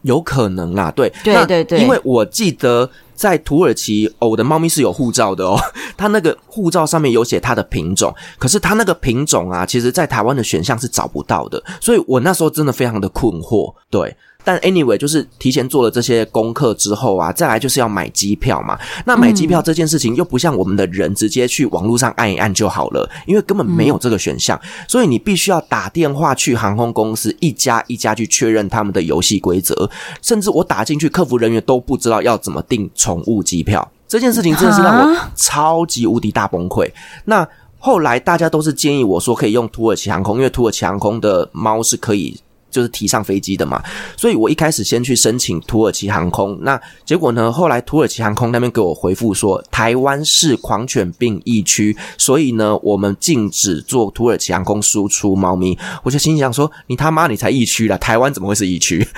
[0.03, 5.59] 有可能啦，对，对对对，因为我记得在土耳其，哦，我的猫咪是有护照的哦，
[5.96, 14.16] 它那个护照上面有写它的品种，可是它那个品种啊，其实在台湾的选项是找不到的，所以我那时候真的非常的困惑，对。
[14.46, 18.78] 但 anyway，就是提前做了这些功课之后啊，再来就是要买机票嘛。
[19.04, 24.56] 那买机票这件事情又不像我们的人直接去网络上按一按就好了，因为根本没有这个选项，
[24.87, 29.90] 所以你必须要打电话去航空公司一家一家去确认他们的游戏规则。
[30.22, 33.90] 甚至我打进去，客服人员都不知道要怎么订宠物机票。
[34.06, 36.88] 这件事情真的是让我超级无敌大崩溃。
[37.24, 37.44] 那
[37.80, 42.38] 后来大家都是建议我说可以用土耳其航空，因为土耳其航空的猫是可以。
[42.76, 43.82] 就是提上飞机的嘛，
[44.18, 55.78] 所以我一开始先去申请土耳其航空，那结果呢，后来土耳其航空那边给我回复说，台湾是狂犬病疫区，所以呢，我们禁止做土耳其航空输出猫咪。
[56.02, 59.08] 我就心想说，你他妈你才疫区了，台湾怎么会是疫区？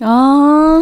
[0.00, 0.80] 啊，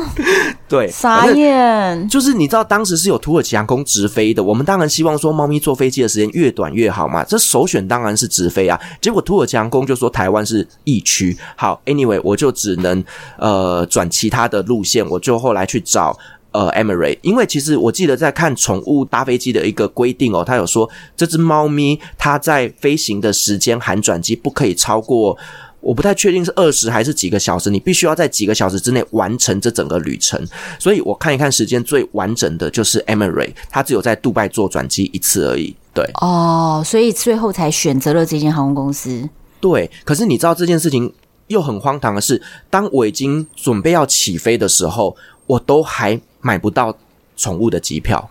[0.68, 2.08] 对，傻眼。
[2.08, 7.24] 就是你知道，当时是有土耳其航空直飞的，我们当然希望说，猫咪坐飞机的时间越短越好嘛。
[7.24, 8.78] 这首选当然是直飞啊。
[9.00, 11.36] 结果土耳其航空就说台湾是疫区。
[11.56, 13.02] 好，anyway，我就只能
[13.38, 15.04] 呃转其他的路线。
[15.10, 16.16] 我就后来去找
[16.52, 25.36] 呃 Emirates，因为其实我记得在看宠物搭飞机的一个规定哦，他有说这只猫咪它在飞行的时间含转机不可以超过。
[25.80, 30.40] 我不太确定是二十还是几个小时，你必须要在几个小时之内完成这整个旅程。
[30.78, 35.74] 所以我看一看时间最完整的就是 Emirates，它只有在杜拜做转机一次而已。
[35.94, 39.28] 对，哦，所以最后才选择了这间航空公司。
[39.60, 41.12] 对，可是你知道这件事情
[41.46, 46.96] 又很荒唐的是，当我已经准备要起飞的时候，我都还买不到
[47.36, 48.30] 宠物的机票。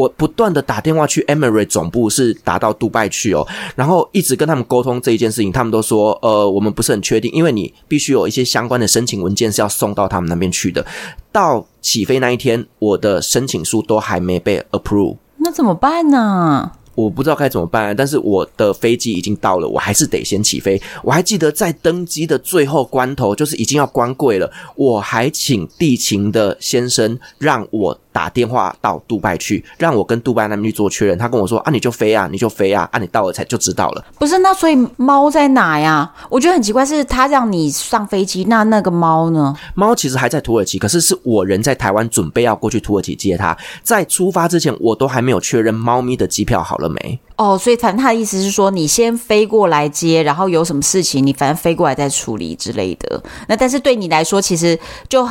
[0.00, 10.84] 我不断的打电话去 Emery 总部，是打到杜拜去哦，然后一直跟他们沟通这一件事情，他们都说，呃，我们不是很确定，因为你必须有一些相关的申请文件是要送到他们那边去的。
[11.30, 16.72] 到起飞那一天，我的申请书都还没被 approve，那怎么办呢？
[17.04, 20.80] 我不知道该怎么办，但是我的飞机已经到了，我还是得先起飞。
[21.02, 27.98] 我还记得在登机的最后关头，就是已经要关柜了，我还请地勤的先生让我。
[28.12, 31.16] 打电话到杜拜去，让我跟杜拜那边去做确认。
[31.16, 36.12] 他跟我说：“啊，你就飞啊，你就飞啊，啊，你到了才就知道了。”不是，那所以猫在哪呀？
[36.28, 39.54] 我觉得很奇怪，是他让你上飞机，那那个猫呢？
[39.76, 43.56] 猫其实还在土耳其，可是是我人在台湾，准备要过去土耳其接它。
[43.84, 47.20] 在出发之前，我都还没有确认猫咪的机票好了没？
[47.36, 53.22] 哦，所以反正他的意思是说，你先飞过来接，然后有什么事情，你反正飞过来再处理之类的。
[53.48, 55.26] 那但是对你来说，其实就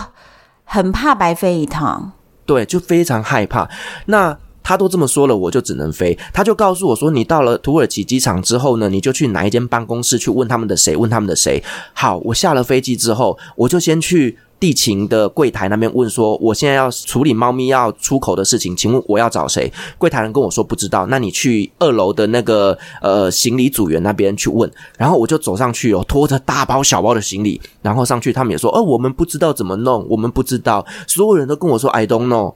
[0.64, 2.12] 很怕白飞一趟。
[2.46, 3.70] 对，就非常害怕。
[4.08, 6.18] 那他都这么说了，我就只能飞。
[6.34, 14.38] 他就告诉我说：“你到了土耳其机场之后呢，你就去哪一间办公室去问他们的谁，问他们的谁。”好，我下了飞机之后，我就先去。
[14.60, 24.70] 地勤的柜台那边问说：“我现在要处理猫咪要出口的事情，请问我要找谁？”柜台人跟我说：“不知道。”那你去二楼的那个呃行李组员那边去问。
[24.98, 32.54] 然后我就走上去哦，拖着大包小包的行李，然后上去，他们也说：“哦，我们不知道怎么弄，我们不知道。”所有人都跟我说：“I don't know。”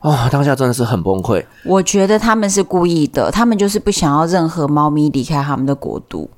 [0.00, 1.44] 哦，当下真的是很崩溃。
[1.64, 6.28] 我觉得他们是故意的，他们就是不想要任何猫咪离开他们的国度。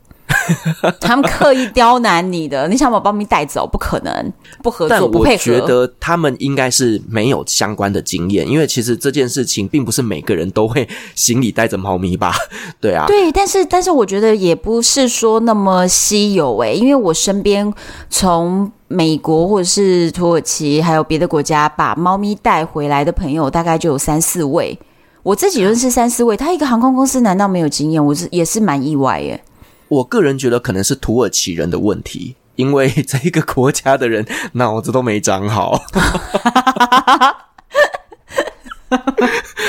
[1.00, 5.52] 他们刻意刁难你的，你想把猫咪带走，不可能，不合作，不配合。
[5.52, 12.32] 我觉得他们应该是没有相关的经验，因为其实这件事情并不是每个人都会行李带着猫咪吧？
[12.80, 17.72] 对啊，对，但是但是我觉得也不是说那么稀有诶，因为我身边
[18.10, 24.78] 从美国或者是土耳其还有别的国家把猫咪带回来的朋友，大概就有三四位。
[25.22, 28.04] 我自己认识三四位，他一个航空公司难道没有经验？
[28.04, 29.42] 我是也是蛮意外耶。
[29.88, 35.82] 我个人觉得可能是土耳其人的问题，因为 这一个国家的人脑子都没长好。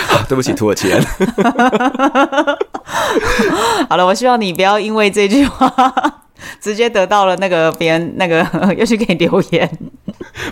[0.08, 1.04] 好，对不起，土耳其人。
[3.89, 6.25] 好了，我希望你不要因为这句话
[6.60, 8.45] 直接得到了那个别人那个
[8.77, 9.69] 又去给你留言。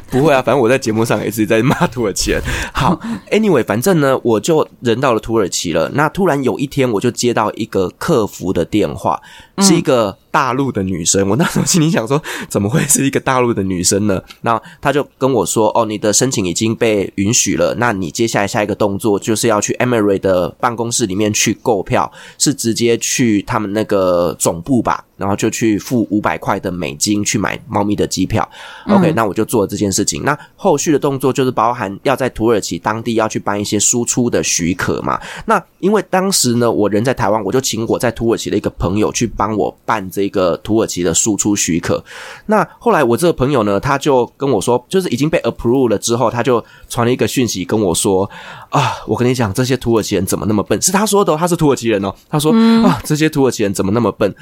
[0.09, 2.41] 不会啊，反正我在节目上也是在骂土耳其人。
[2.73, 2.99] 好
[3.31, 5.89] ，Anyway，反正呢，我就人到了土耳其了。
[5.93, 9.21] 那突然有一天，我就接到一个客服的电话，
[9.59, 10.17] 是一个。
[10.33, 12.19] 大陆的女生，我那时候心里想说，
[12.49, 14.19] 怎么会是一个大陆的女生呢？
[14.41, 28.49] 那他就跟我说：“哦，你的申请已经被允许了，那你接下来下一个动作就是要去 Emirates 的办公室里面去购票，是直接去他们那个总部吧，然后就去付五百块的美金去买猫咪的机票。
[28.87, 30.23] 嗯、OK，那我就做了这件事情。
[30.23, 35.21] 那后续的动作就是包含要在土耳其当地要去办一些输出的许可嘛。
[35.45, 42.03] 那因为当时呢，我人在台湾，我就请我在土耳其的一个朋友去帮我办这。”一个土耳其的输出许可，
[42.47, 48.29] 那后来我这个朋友呢，他就跟我说，就是已经被 approve 了之后，他就传了一个讯息跟我说
[48.69, 50.81] 啊，我跟你讲，这些土耳其人怎么那么笨？
[50.81, 52.51] 是他说的哦，他是土耳其人哦，他说
[52.83, 54.33] 啊，这些土耳其人怎么那么笨？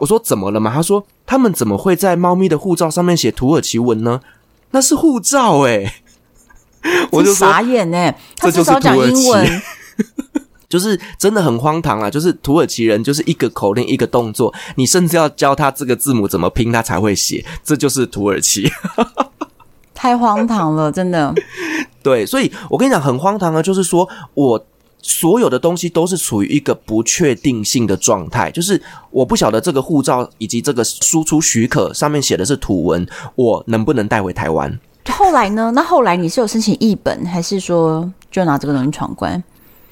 [0.00, 0.72] 我说怎么了嘛？
[0.72, 4.20] 他说他们怎么会在猫咪的护照上面写土耳其文呢？
[4.70, 5.92] 那是护照诶，
[7.10, 9.62] 我就傻眼诶，他至少讲英文。
[10.68, 12.10] 就是真的很荒唐啊！
[12.10, 17.44] 就是土耳其人，就是一个口令一个动作，你甚至要教他这个字母怎么拼，他才会写。
[17.62, 18.70] 这就是土耳其，
[19.94, 21.34] 太荒唐了，真的。
[22.02, 23.62] 对，所以我跟你讲，很荒唐啊！
[23.62, 24.66] 就是说我
[25.00, 34.78] 所有的东西都是处于一个不确定性的状态，就是我不晓得这个护照以及这个输出许可上面写的是土文，我能不能带回台湾？
[35.10, 35.70] 后来呢？
[35.74, 39.42] 那后来你是有申请译本，还是说就拿这个东西闯关？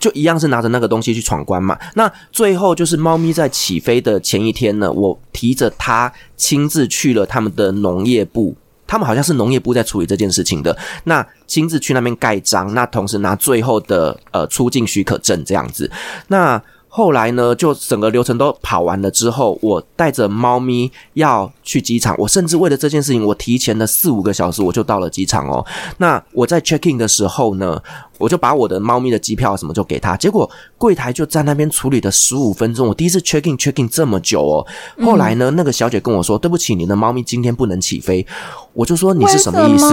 [0.03, 1.79] 就一样是拿着那个东西去闯关嘛。
[1.95, 10.77] 那最后就是猫咪在起飞的前一天呢，我提着它亲自去了他们的农业部，他们好像是农业部在处理这件事情的。
[11.05, 15.88] 那亲自去那边盖章，那同时拿最后的呃出境许可证这样子。
[16.27, 16.61] 那
[16.95, 22.15] 后来呢，就整个流程都跑完了之后，我带着猫咪要去机场。
[22.19, 25.65] 我甚至为了这件事情，我提前了四五个小时我就到了机场哦。
[25.97, 27.83] 那我在 check in 的时候呢，
[28.19, 30.19] 我就把我的猫咪的机票什么就给他。
[30.19, 32.87] 结果柜台就在那边处理了十五分钟。
[32.87, 34.67] 我第一次 check in check in 这么久哦。
[35.03, 38.27] 后来呢，那个小姐跟我说：“对不起，你的猫咪今天不能起飞。”
[38.75, 39.87] 我就说：“你是什么意思？”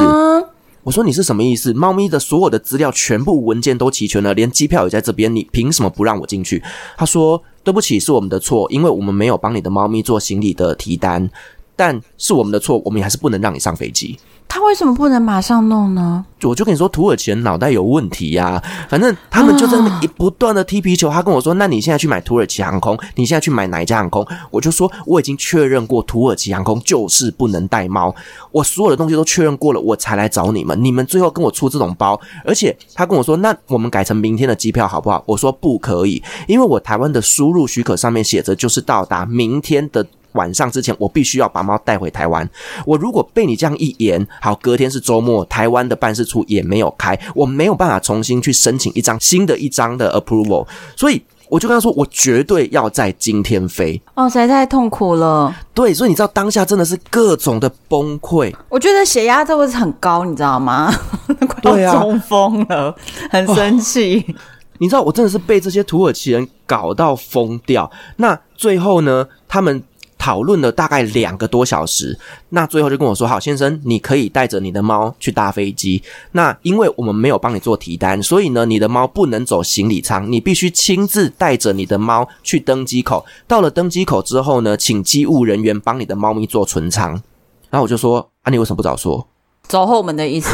[0.84, 1.74] 我说，你是什么意思？
[1.74, 6.64] 猫咪的所有的资料全部文件都齐全了，连机票也在这边，你凭什么不让我进去？
[6.98, 11.30] 他说：“对不起，是我们的错，因为我们没有帮你的猫咪做行李的提单，
[11.76, 14.18] 但是我们的错，我们还是不能让你上飞机。”
[14.52, 16.26] 他为什么不能马上弄呢？
[16.42, 18.64] 我就跟你说，土耳其人脑袋有问题呀、啊！
[18.90, 21.08] 反正他们就在那一不断的踢皮球。
[21.08, 28.14] 他跟我说：“那你现在去买土耳其航空，你现在去买哪一家航空？”我就说：“我已经确认过，土耳其航空就是不能带猫。
[28.52, 30.84] 我所有的东西都确认过了，我才来找你们。
[30.84, 40.08] 你们最后跟我出这种包，而且他跟我说：‘那我们改成明天的机票好不好？’我说：‘不可以，因为我台湾的输入许可上面写着就是到达明天的。’”
[40.40, 42.50] 晚上之前，我必须要把猫带回台湾。
[42.86, 50.66] 我如果被你这样一言，好，隔天是周末，台湾的办事处也没有开，我没有办法重新去申请一张新的一张的 approval。
[50.96, 54.02] 所以我就跟他说，我绝对要在今天飞。
[54.14, 55.54] 哦，实在太痛苦了。
[55.74, 58.54] 对，所以你知道当下真的是各种的崩溃。
[58.70, 60.90] 我觉得血压都会很高，你知道吗？
[61.62, 62.96] 快要中风了，
[63.30, 64.24] 很生气。
[64.26, 64.34] 哦，
[64.78, 67.92] 你知道我真的是被这些土耳其人搞到疯掉。
[68.16, 69.84] 那最后呢，他们。
[70.20, 76.04] 讨论了大概两个多小时，那最后就跟我说：“好，先生，你可以带着你的猫去搭飞机。
[76.34, 83.26] 那因为我们没有帮你做提单，所以呢，你的猫不能走行李舱，你必须亲自带着你的猫去登机口。
[83.48, 87.12] 到了登机口之后呢，请机务人员帮你的猫咪做存舱。
[87.70, 89.26] 然后我就说：啊，你为什么不早说？
[89.70, 90.50] 走后门的意思，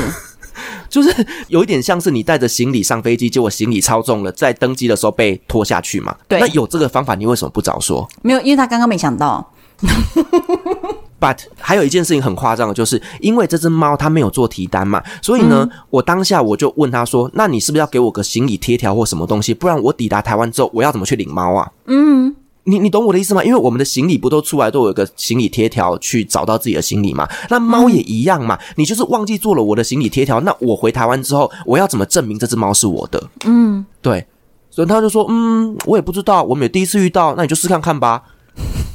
[0.90, 6.16] 就是有一点像是你带着行李上飞机，结果行李超重了，在登机的时候被拖下去嘛。
[6.28, 8.08] 对，那有这个方法，你为什么不早说？
[8.22, 9.52] 没有，因为他刚刚没想到。
[11.20, 19.54] But 还有一件事情很夸张的，就是因为这只猫它没有做提单嘛，所以呢，嗯、我当下我就问他说：“那你是不是要给我个行李贴条或什么东西？
[19.54, 22.36] 不然我抵达台湾之后，我要怎么去领猫啊？”嗯。
[22.68, 23.44] 你你懂我的意思吗？
[23.44, 27.30] 因为我们的行李不都出来都有一个行李贴条去找到自己的行李嘛？
[27.48, 28.58] 那猫也一样嘛？
[28.76, 33.24] 你就是忘记做了我的行李贴条，那我回台湾之后，我要怎么证明这只猫是我的？
[33.46, 34.26] 嗯，对，
[34.72, 38.24] 所以他就说，嗯，我也不知道，我们也第一次遇到，那你就试看看吧。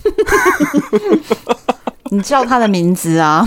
[2.12, 3.46] 你叫他的名字啊？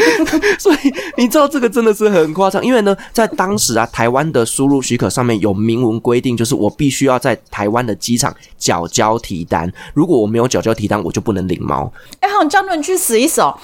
[0.58, 0.78] 所以
[1.18, 11.92] 你知道这个真的是很夸张，因为呢，在当时啊，台湾的输入许可上面有明文规定，就是我必须要在台湾的机场缴交提单，如果我没有缴交提单，我就不能领猫。
[12.20, 13.54] 哎、欸，好，叫你去死一手！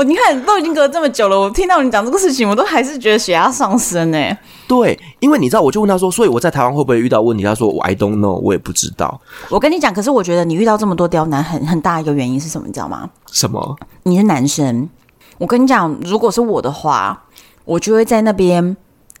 [0.00, 4.38] 我你看都已经隔了这么久了，我听到你讲这个事情，我都还是觉得血压上升呢。
[4.66, 7.44] 对，因为你知道，我就问他说，所以我在台湾会不会遇到问题？
[7.44, 9.20] 他说我 I don't know，我也不知道。
[9.50, 12.66] 我跟你讲，可是我觉得你遇到这么多刁难，很很大一个原因是什么？
[12.66, 13.10] 你知道吗？
[13.30, 13.76] 什么？
[14.04, 14.88] 你是男生。
[15.36, 17.24] 我跟你讲，如果是我的话，
[17.66, 18.74] 我就会在那边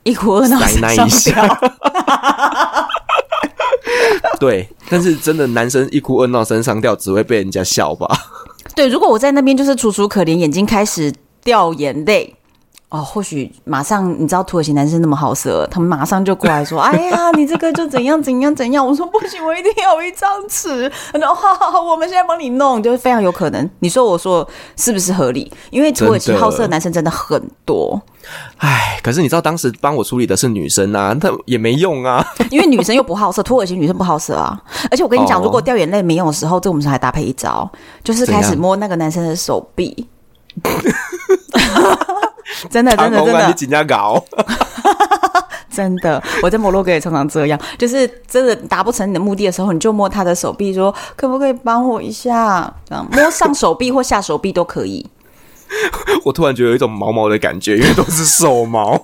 [0.04, 1.58] 一哭二闹三上吊。
[4.40, 8.08] 对，但是真的男生一哭二闹三上吊，只会被人家笑吧？
[8.80, 11.12] 对，如果我在那边就是楚楚可怜，眼睛开始
[11.44, 12.34] 掉眼泪。
[12.90, 23.70] 哦，或许马上你知道土耳其男生那么好色，他们马上就过来说：“哎呀， 你这个就怎样怎样怎样。”我说：“不行，我一定要有一张纸。”然后好好好，我们现在帮你弄，就是非常有可能。
[23.78, 25.52] 你说我说是不是合理？
[25.70, 28.02] 因为土耳其好色的男生真的很多。
[28.56, 34.60] 哎，可是你知道当时帮我处理的是女生啊，那也没用啊， 因为女生又不好色，土耳其女生不好色啊。
[34.90, 37.70] 而且我跟你讲，哦、如果掉眼泪没用的时候，这我们是还搭配一招，
[38.02, 40.08] 就是开始摸那个男生的手臂。
[42.70, 44.22] 真的，真的，真的，你紧张搞？
[45.70, 52.72] 真的，我在摩洛哥也常常这样，就是真的达不成你的目的的时候，你就摸他的手臂，说可不可以帮我一下？
[52.88, 55.08] 这样摸上手臂或下手臂都可以。
[56.24, 59.00] 我突然觉得有一种毛毛的感觉，因为都是手毛。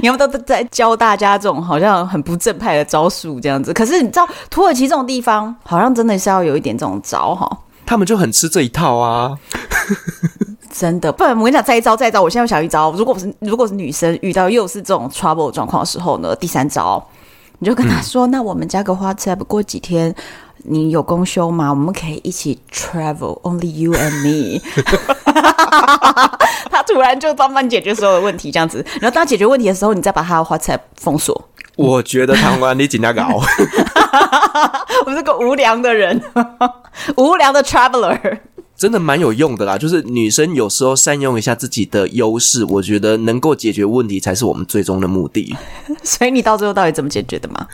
[0.00, 3.72] 你们都在教大家这种好像很不正派的招数，这样子。
[3.74, 7.50] 可是你知道，土耳其这种地方，好像真的是要有一点这种招哈。
[7.84, 9.36] 他们就很吃这一套啊。
[10.70, 12.22] 真的，不然我跟你讲，再一招，再一招。
[12.22, 16.36] 我现在想一招，如果是如果是女生遇到又是这种 trouble 状况的时候呢？
[16.36, 17.02] 第三招，
[17.58, 20.14] 你就跟他说：“嗯、那我们加个 WhatsApp，过几天
[20.64, 21.70] 你有公休吗？
[21.70, 24.60] 我们可以一起 travel，only you and me。
[26.70, 28.84] ”他突然就帮忙解决所有的问题，这样子。
[29.00, 31.48] 然后当解决问题的时候，你再把他的 WhatsApp 封锁。
[31.76, 33.26] 我觉得贪官你尽量搞，
[35.06, 36.20] 我是个无良的人，
[37.16, 38.38] 无良的 traveler。
[38.78, 45.52] 真的蛮有用的啦，就是女生有时候善用一下自己的优势，我觉得能够解决问题才是我们最终的目的。
[46.04, 47.66] 所以你到最后到底怎么解决的吗？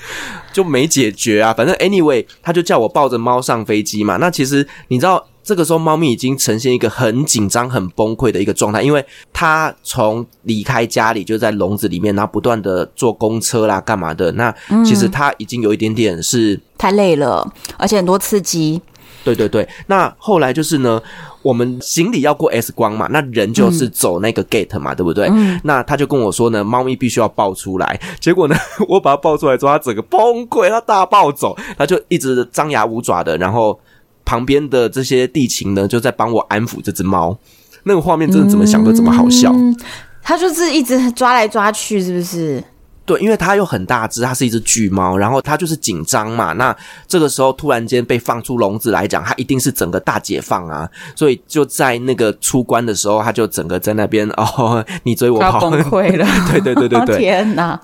[0.51, 4.17] 就没解决啊，反正 anyway，他就叫我抱着猫上飞机嘛。
[4.17, 14.33] 那其实你知道，这个时候猫咪已经呈现一个很紧张、很崩溃的一个状态，因为它从离开家里就在笼子里面，然后不断的坐公车啦、干嘛的。
[14.33, 14.51] 那
[14.83, 17.47] 其实它已经有一点点是、嗯、太累了，
[17.77, 18.81] 而且很多刺激。
[19.25, 21.03] 对对对，那后来就是呢，
[21.43, 25.29] 我们行李要过 X 光嘛，那人就是走那个 gate 嘛，嗯、对不对？
[25.33, 25.59] 嗯。
[25.65, 27.99] 那他就跟我说呢，猫咪必须要抱出来。
[28.21, 28.55] 结果呢，
[28.87, 33.37] 我把它抱出来之后，它整个崩溃，它大暴走，它就一直张牙舞爪的。
[33.39, 33.79] 然后
[34.25, 37.37] 旁边的这些地勤呢，就在帮我安抚这只猫。
[37.85, 39.51] 那个画面真的怎么想都怎么好笑。
[39.53, 39.75] 嗯，
[40.23, 42.63] 它就是一直抓来抓去，是不是？
[43.07, 46.55] 对，因为它又很大只，它是一只巨猫，然后它就是紧张嘛。
[46.55, 46.75] 那
[47.07, 50.89] 这个时候突然间被放出笼子来讲，它一定是整个大解放啊。
[51.15, 56.27] 所以就在那个出关的时候，它就整个在那边哦，你追我跑，崩溃了。
[56.51, 57.79] 对对对对对， 天哪！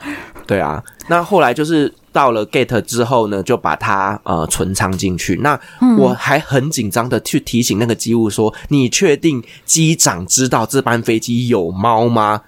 [0.46, 5.36] 对啊，那后来就是到了 gate 之后呢，就把它呃存仓进去。
[5.42, 5.58] 那
[5.98, 12.40] 我还很紧张的去提醒那个机务说：“你确定机长知道这班飞机有猫吗？”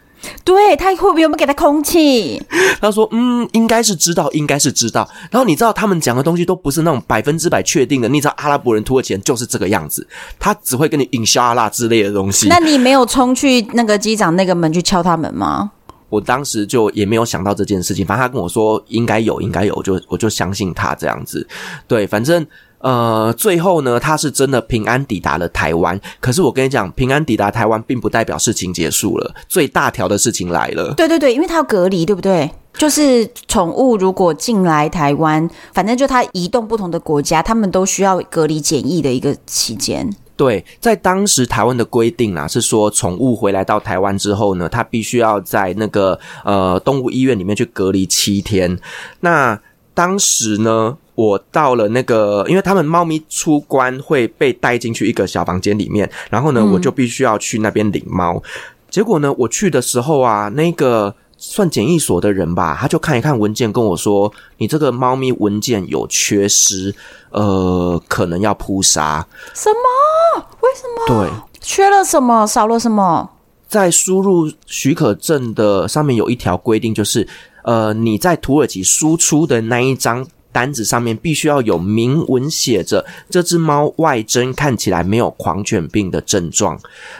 [0.44, 2.42] 对，他会不会有没有给他空气？
[2.80, 8.08] 他说：“嗯，应该是知道，应该是知道。”然后你知道他们讲的东西都不是那种百分之百确定的。
[8.08, 10.06] 你知道阿拉伯人、土耳其人就是这个样子，
[10.38, 12.48] 他只会跟你引沙拉之类的东西。
[12.48, 15.70] 那你没有冲去那个机长那个门去敲他们吗？
[16.08, 18.04] 我当时就也没有想到这件事情。
[18.04, 21.46] 反正他跟我说应该有，应该有，我就我就相信他这样子。
[21.86, 22.46] 对，反正。
[22.82, 25.98] 呃，最后呢，他是真的平安抵达了台湾。
[26.20, 29.34] 可是我跟你讲，平安抵达台湾，并不代表事情结束了。
[29.48, 30.92] 最大条的事情来了。
[30.94, 32.50] 对对对，因为他要隔离，对不对？
[32.74, 40.10] 就是宠物如果进来台湾，反正就他移动不同的国家，他们都需要隔离检疫的一个期间。
[40.34, 48.76] 对，在当时台湾的规定啊，是说宠物回来到台湾之后呢，它必须要在那个呃动物医院里面去隔离七天。
[49.20, 49.60] 那
[49.94, 58.42] 当时呢，我到了那个，因为他们猫咪出关会被带进去一个小房间里面，然后呢，我就必须要去那边领猫。
[58.88, 66.94] 结果呢，我去的时候啊，那个算检疫所的人吧，他就看一看文件，跟我说：“你这个猫咪文件有缺失，
[67.30, 70.46] 呃，可能要扑杀。”什么？
[70.60, 71.26] 为什么？
[71.26, 72.46] 对，缺了什么？
[72.46, 73.30] 少了什么？
[73.68, 77.28] 在输入许可证的上面有一条规定，就是
[77.64, 80.26] 呃，你在土耳其输出的那一张。
[80.52, 86.78] 单子上面必须要有明文写着，这只猫外征看起来没有狂犬病的症状。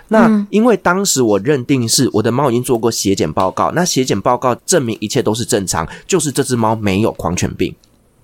[0.08, 7.74] 那因为当时我认定是我的猫已经做过血检报告，那血检报告证明一切都是正常，就是这只猫没有狂犬病。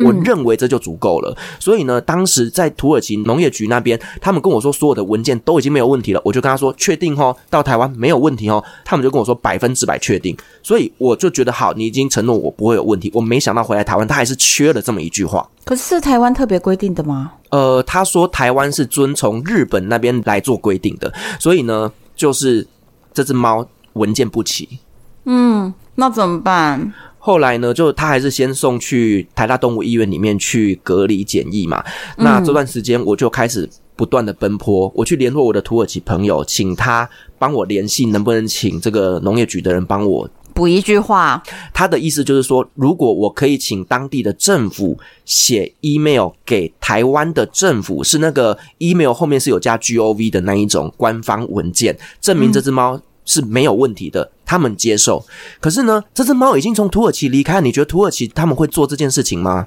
[0.00, 15.48] 我认为这就足够了，所以呢，当时在土耳其农业局那边，他们跟我说所有的文件都已经没有问题了，我就跟他说确定哦，到台湾没有问题哦，他们就跟我说百分之百确定，所以我就觉得好，你已经承诺我不会有问题，我没想到回来台湾他还是缺了这么一句话。
[15.64, 17.32] 可是是台湾特别规定的吗？
[17.50, 22.66] 呃，他说台湾是遵从日本那边来做规定的，所以呢，就是
[23.12, 24.78] 这只猫文件不齐。
[25.24, 26.94] 嗯，那怎么办？
[27.18, 31.84] 后来呢，就他还是先送去台大动物医院里面去隔离检疫嘛。
[32.16, 37.08] 嗯、那这段时间我就开始不断的奔波，我去联络我的土耳其朋友，请他
[37.38, 41.42] 帮我联系，能不能请这个农业局的人帮我补一句话。
[41.74, 53.02] 他的意思就是说，如果我可以请当地的政府写 email 给台湾的政府，是那个 email 后面是有加 gov 的那一种官方文件，证明这只猫、嗯。
[53.28, 55.24] 是没有问题的，他们接受。
[55.60, 59.66] 可是呢，这只猫已经从土耳其离开，你觉得土耳其他们会做这件事情吗？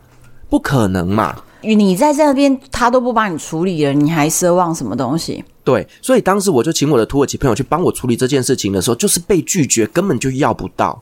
[0.49, 1.33] 不可能嘛！
[1.61, 5.43] 你在这边，他都不帮你处理了，你还奢望什么东西？
[5.63, 11.01] 对，所以当时我就请我的土耳其朋友去帮我处理这件事情的时候，就是被拒绝，根本就要不到。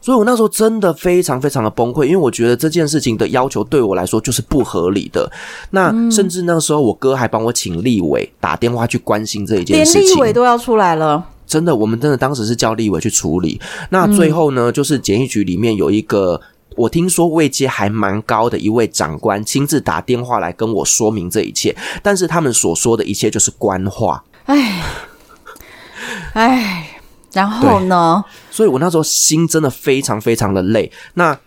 [0.00, 5.28] 所以我那时候真的非常非常的崩溃，因为我觉得这件事情的要求对我来说就是不合理的。
[5.70, 11.22] 那甚至那个时候，我哥还帮我请立委打电话去关心这一件事情，连立委都要出来了。
[11.46, 13.60] 真的，我们真的当时是叫立委去处理。
[13.90, 16.40] 那最后呢，就是检疫局里面有一个，
[16.76, 21.74] 我听说位阶还蛮高的一位长官，亲自打电话来跟我说明这一切。
[22.02, 24.24] 但是他们所说的一切就是官话。
[24.46, 24.82] 唉，
[26.34, 27.00] 唉，
[27.32, 28.24] 然后呢？
[28.50, 30.90] 所以我那时候心真的非常非常的累。
[31.14, 31.38] 那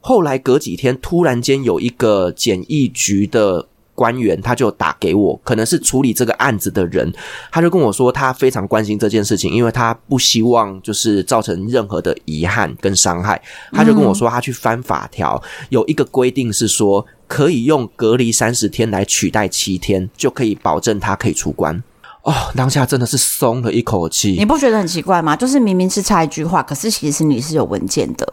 [0.00, 3.66] 后来隔几天，突然间有一个检疫局的。
[3.98, 7.12] 官员他就打给我，可能是处理这个案子的人，
[7.50, 13.42] 他就跟我说，他非常关心这件事情，因为他不希望就是造成任何的遗憾跟伤害。
[13.72, 21.82] 他就跟我说，他去翻法条，有一个规定是说，可以用隔离三十天来取代七天，就可以保证他可以出关。
[22.22, 24.36] 哦，当下真的是松了一口气。
[24.38, 25.34] 你不觉得很奇怪吗？
[25.34, 28.32] 就是明明是差一句话，可是其实你是有文件的。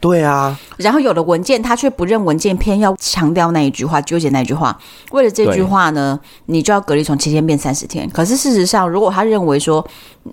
[0.00, 4.78] 对啊，然后有的文件他却不认文件，偏要强调那一句话，纠结那一句话。
[5.12, 8.06] 为了这句话呢，你就要隔离从七天变三十天。
[8.10, 9.86] 可是事实上，如果他认为说，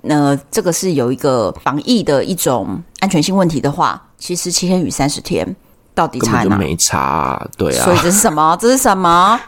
[0.04, 5.56] 呃，这个是有一个防疫的一种安全性问题的话，其实七天与三十天。
[5.94, 6.58] 到底差哪？
[6.58, 7.84] 没差，对啊。
[7.86, 8.58] 所以这是什么？
[8.62, 9.40] 这是什么？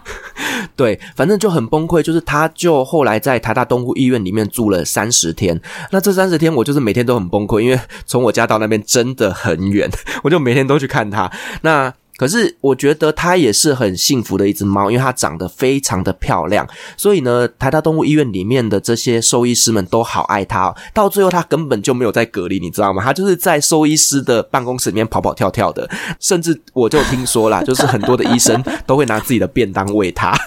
[0.76, 2.02] 对，反正就很崩溃。
[2.02, 5.60] 就是他，就后来在台大东湖医院里面住了三十天。
[5.92, 9.90] 那这三十天，我就是每天都很崩溃，因为从我家到那边真的很远，
[10.24, 11.32] 我就每天都去看他。
[11.62, 11.94] 那。
[12.18, 20.76] 可是我觉得它也是很幸福的一只猫，因为它长得非常的漂亮，所以呢，台大动物医院里面的这些兽医师们都好爱它哦。
[20.94, 23.02] 到最后，它根本就没有在隔离，你知道吗？
[23.04, 25.90] 它就是在兽医师的办公室里面跑跑跳跳的，
[26.20, 30.38] 甚至我就听说啦，就是很多的医生都会拿自己的便当喂它。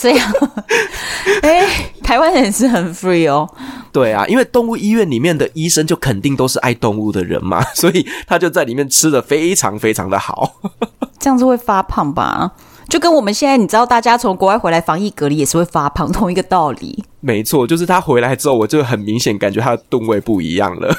[0.00, 0.32] 这样，
[1.42, 3.46] 哎、欸，台湾人是很 free 哦。
[3.92, 10.54] 对啊，因为动物医院里面的医生就肯定都是爱动物的人嘛， 所以他就在里面吃的非常非常的好。
[11.20, 12.52] 这样子会发胖吧？
[12.88, 17.04] 就跟我们现在，你知道，大家从国外回来防疫隔离也是会发胖，同一个道理。
[17.20, 20.96] 没错，就是他回来之后，我就很明显感觉他的吨位不一样了。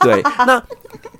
[0.00, 0.62] 对，那。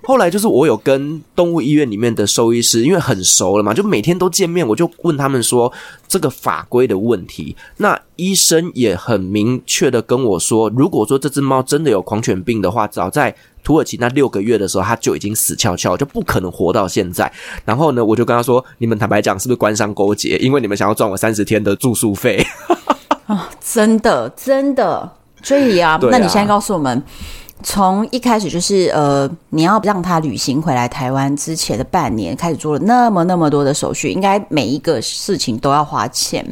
[0.08, 5.70] 后来就是我有跟动物医院里面的兽医师，因为很熟了嘛，就每天都见面，我就问他们说
[6.08, 7.54] 这个法规的问题。
[7.76, 17.30] 那医生也很明确的跟我说，如果说这只猫真的有狂犬病的话，早在土耳其那六个月的时候，它就已经死翘翘，就不可能活到现在。
[17.66, 20.38] 然后呢，我就跟他说：“你们坦白讲，是不是官商勾结？
[20.38, 22.42] 因为你们想要赚我三十天的住宿费。
[23.28, 25.12] ”啊，真的，真的。
[25.42, 27.02] 所以啊，那你现在告诉我们。
[27.62, 36.44] 从一开始就是呃，你要让他旅行回来台湾之前的半年，开始做了那么那么多的手续，应该每一个事情都要花钱，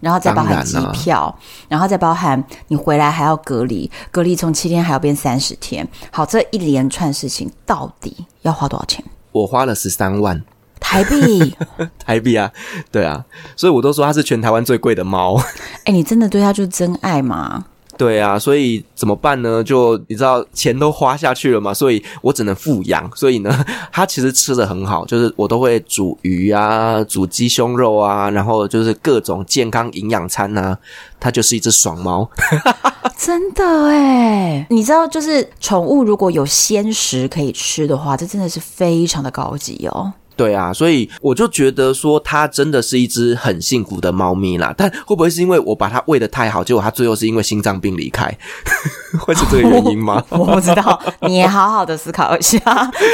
[0.00, 1.34] 然后再包含机票，
[1.68, 5.86] 然，然后再包含你回来还要隔离，隔离从七天还要变三十天。
[6.10, 9.04] 好，这一连串事情到底要花多少钱？
[9.32, 10.42] 我花了十三万。
[10.80, 11.54] 台币，
[12.04, 12.50] 台币啊，
[12.90, 13.24] 对啊，
[13.54, 15.36] 所以我都说它是全台湾最贵的猫。
[15.84, 17.66] 哎、欸，你真的对它就是真爱吗？
[18.00, 19.62] 对啊，所以怎么办呢？
[19.62, 23.10] 就你知道钱都花下去了嘛，所以我只能富养。
[23.14, 30.78] 所以呢， 它其实吃得很好，就是我都会煮鱼啊，煮鸡胸肉啊，然后就是各种健康营养餐啊。
[31.22, 32.26] 它就是一只爽猫，
[33.18, 34.66] 真的哎！
[34.70, 40.10] 你知道，就是宠物如果有鲜食可以吃的话，这真的是非常的高级哦。
[40.40, 44.74] 对啊，所以我就觉得说它真的是一只很幸福的猫咪啦。
[44.74, 48.34] 但会不会是因为我把它喂的太好，结果它最后是因为心脏病离开，
[49.20, 50.24] 会是这个原因吗？
[50.30, 52.58] 我不知道，你也好好的思考一下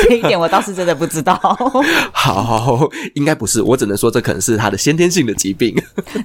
[0.09, 1.35] 这一点，我倒是真的不知道。
[2.14, 5.74] 好，应该不是，我只能说这可能是它的先天性的疾病。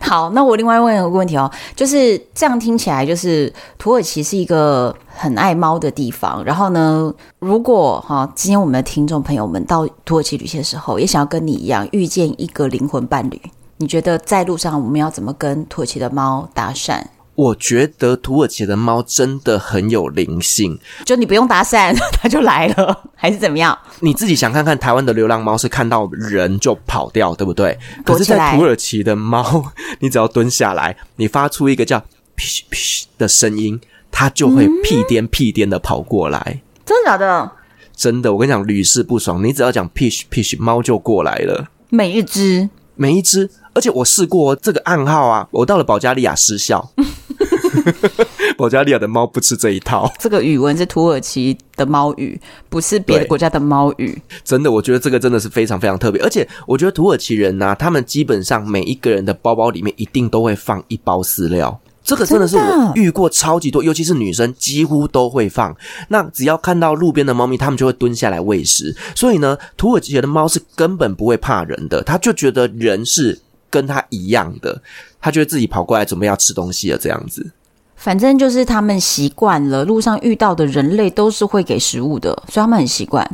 [0.01, 4.95] 好，那我另外问一个问题哦，就是这样听起来，就是土耳其是一个。
[5.13, 13.39] 很爱猫的地方，然后呢，如果哈，今天我们的听众朋友们到土耳其旅行的时候，也想要跟你一样遇见一个灵魂伴侣，
[13.77, 17.01] 你觉得在路上我们要怎么跟土耳其的猫搭讪？
[17.33, 23.75] 我觉得土耳其的猫真的很有灵性，就你不用搭讪， 它就来了，还是怎么样？
[24.01, 27.79] 你自己想看看，台湾的流浪猫是看到人就跑掉，对不对？
[28.05, 32.03] 可是，在土耳其的猫， 你只要蹲下来，你发出一个叫
[32.37, 33.79] “嘘嘘”的声音。
[34.11, 37.51] 他就会屁颠屁颠的跑过来，嗯，真的假的？
[37.95, 39.43] 真的，我跟你讲，屡试不爽。
[39.43, 41.67] 你只要讲 pish pish，猫就过来了。
[41.89, 46.91] 每一只，每一只，而且我试过这个暗号啊，我到了保加利亚失效。
[48.57, 50.11] 保加利亚的猫不吃这一套。
[50.19, 52.39] 这个语文是土耳其的猫语，
[52.69, 54.19] 不是别的国家的猫语。
[54.43, 56.21] 真的，我觉得这个真的是非常非常特别。
[56.21, 61.79] 而且，我觉得土耳其人呢，啊，他们基本上每一个人的包包里面一定都会放一包饲料。
[62.03, 65.75] 这个真的是我遇过超级多，尤其是女生几乎都会放。
[66.09, 68.95] 那只要看到路边的猫咪，他们就会蹲下来喂食。
[69.15, 73.39] 所以呢，土耳其的猫是根本不会怕人的，他就觉得人是
[73.69, 74.81] 跟他一样的，
[75.21, 76.97] 他就会自己跑过来准备要吃东西了。
[76.97, 77.51] 这样子，
[77.95, 83.29] 反正就是他们习惯了，路上遇到的人类都是会给食物的，所以他们很习惯。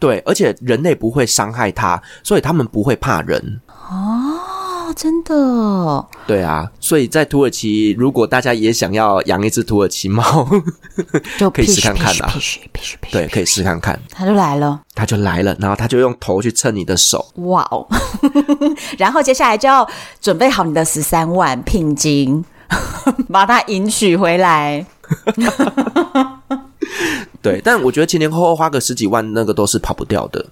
[0.00, 3.60] 对，而且人类不会伤害它，所以他们不会怕人。
[3.88, 4.19] 哦。
[4.94, 10.48] 真的，对啊，所以在土耳其，如果大家也想要养一只土耳其猫，
[11.38, 12.32] 就可以试看看啊。
[13.10, 13.98] 对，可以试看看。
[14.10, 17.26] 他就来了，他就来了，然后他就用头去蹭你的手。
[17.36, 17.86] 哇哦！
[18.98, 19.88] 然后接下来就要
[20.20, 22.44] 准备好你的十三万聘金，
[23.30, 24.84] 把它迎娶回来。
[27.42, 30.44] 对，但我觉得前前后后花个十几万，那个都是跑不掉的。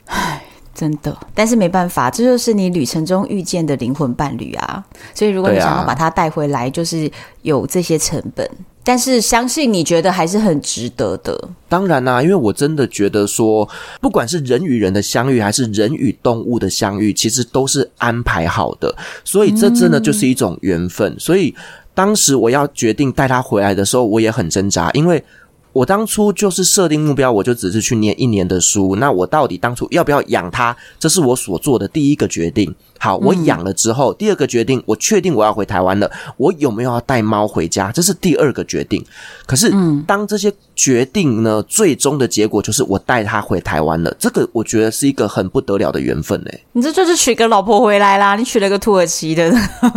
[0.79, 4.85] 真的，但是没办法，这就是你旅程中遇见的灵魂伴侣啊。
[5.13, 7.11] 所以如果你想要把它带回来，就是
[7.43, 8.47] 有这些成本。
[8.47, 8.55] 啊、
[8.85, 11.49] 但是相信你觉得还是很值得的。
[11.69, 13.69] 当然啦、啊，因为我真的觉得说，
[14.01, 18.95] 不管是人与人的相遇，还是人与动物的相遇，其实都是安排好的。
[19.25, 21.13] 所以这真的就是一种缘分。
[21.13, 21.53] 嗯、所以
[21.93, 25.25] 当时我要决定带它回来的时候，我也很挣扎，因为。
[25.73, 28.97] 我当初就是设定目标，我就只是去念一年的书。
[28.97, 30.77] 那我到底当初要不要养它？
[30.99, 32.75] 这是我所做的第一个决定。
[32.99, 36.11] 好，我养了之后，嗯、第二个决定，我确定我要回台湾了。
[36.37, 37.93] 我有没有要带猫回家？
[37.93, 39.05] 这是第二个决定。
[39.47, 39.73] 可是，
[40.07, 44.15] 当这些决定呢，最终的结果就是我带他回台湾了。
[44.17, 46.61] 这个我觉得是一个很不得了的缘分嘞。
[46.71, 49.53] 你这就是娶个老婆回来啦，你娶了个土耳其的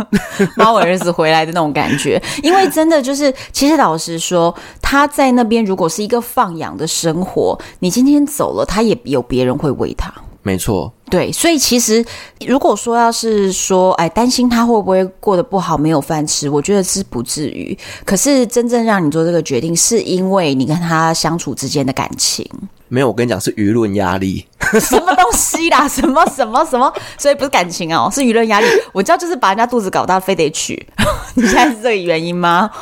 [0.58, 2.20] 猫儿子回来的那种感觉。
[2.42, 10.12] 因为真的就是，其实老实说，他在那边如果是一个放养的生活，你今天走了，他也有别人会喂他。
[10.44, 12.04] 没错，对，所以其实
[12.46, 17.78] 如果说要是说，哎，担心他会不会过得不好，没有饭吃，我觉得是不至于。
[18.04, 22.44] 可是真正让你做这个决定，是因为你跟他相处之间的感情。
[22.92, 24.44] 没有，我跟你讲，是舆论压力。
[24.78, 25.88] 什么东西啦？
[25.88, 26.92] 什么什么什么？
[27.16, 28.66] 所以不是感情哦，是舆论压力。
[28.92, 30.86] 我知道，就是把人家肚子搞大，非得娶。
[31.34, 32.70] 你现在是这个原因吗？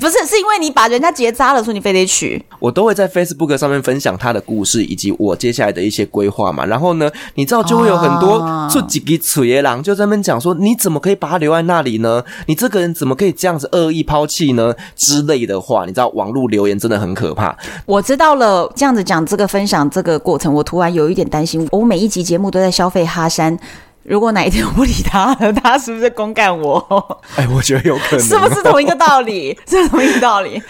[0.00, 2.40] 不是，是因为你把人家结扎了，说你非得娶。
[2.60, 6.64] 我都会在 Facebook 上面分享他的故事，以及我接下来的一些规划嘛。
[6.64, 12.22] 然后呢，你知道就会有很多出几个嘴野狼就在那边讲说，你怎么可以把他留在那里呢？
[12.46, 14.72] 你这个人怎么可以这样子恶意抛弃呢？
[14.96, 17.54] 之类的话，你知道网络留言真的很可怕。
[17.84, 21.66] 我知道了，这样子讲这个分享这个过程，我突然有一点担心。
[21.72, 23.58] 我每一集节目都在消费哈山。
[24.02, 27.18] 如果哪一天我不理他了，他是不是公干我？
[27.36, 29.58] 哎，我觉得有可能，是不是同一个道理？
[29.66, 30.62] 是同一个道理。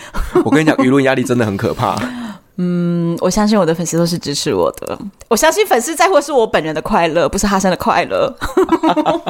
[0.44, 1.98] 我跟你讲，舆论压力真的很可怕。
[2.58, 4.96] 嗯，我相信我的粉丝都是支持我的。
[5.26, 8.32] 我相信粉丝在乎是我本人的快乐，不是哈山的快乐。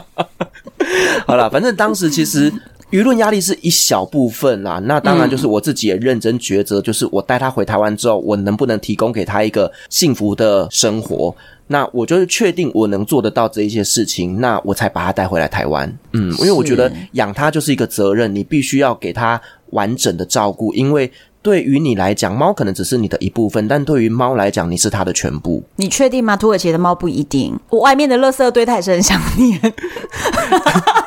[1.26, 2.52] 好了，反正当时其实
[2.92, 4.78] 舆论压力是一小部分啦。
[4.84, 11.34] 那当然就是我自己也认真抉择，就是我带他回台湾之后，我能不能提供给他一个幸福的生活？
[11.66, 15.90] 那我就是确定我能做得到这一些事情，那我才把他带回来台湾。
[16.12, 19.40] 嗯，因为我觉得养他就是一个责任，你必须要给他
[19.70, 20.74] 完整的照顾。
[20.74, 21.10] 因为
[21.42, 25.64] 对于你来讲，猫可能只是你的一部分，但对于猫来讲，你是它的全部。
[25.76, 26.36] 你确定吗？
[26.36, 29.60] 土耳其的猫不一定，我外面的垃圾堆它也是很想念。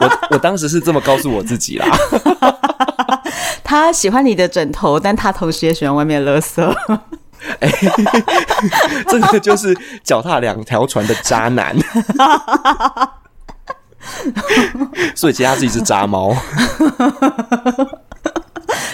[0.02, 1.88] 我我当时是这么告诉我自己啦。
[3.64, 6.62] 他喜欢你的枕头，但他同时也喜欢外面的垃圾。
[7.60, 7.72] 哎，
[9.08, 11.76] 这个就是脚踏两条船的渣男，
[15.16, 16.36] 所以其实他是一只渣猫，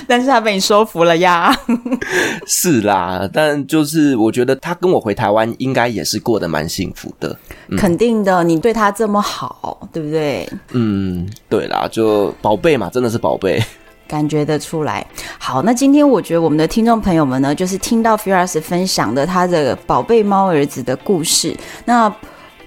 [0.07, 1.55] 但是他被你说服了呀。
[2.47, 7.37] 是啦，但就是我觉得他跟我回台湾应该也是过得蛮幸福的，
[7.69, 10.49] 嗯、肯定的，你对他这么好，对不对？
[10.71, 13.61] 嗯，对啦，就宝贝嘛，真的是宝贝。
[14.07, 15.05] 感觉得出来。
[15.39, 21.55] 好，那今天我觉得我们的听众朋友们呢，就是听到 Firas 分享的他的宝贝猫儿子的故事。
[21.85, 22.13] 那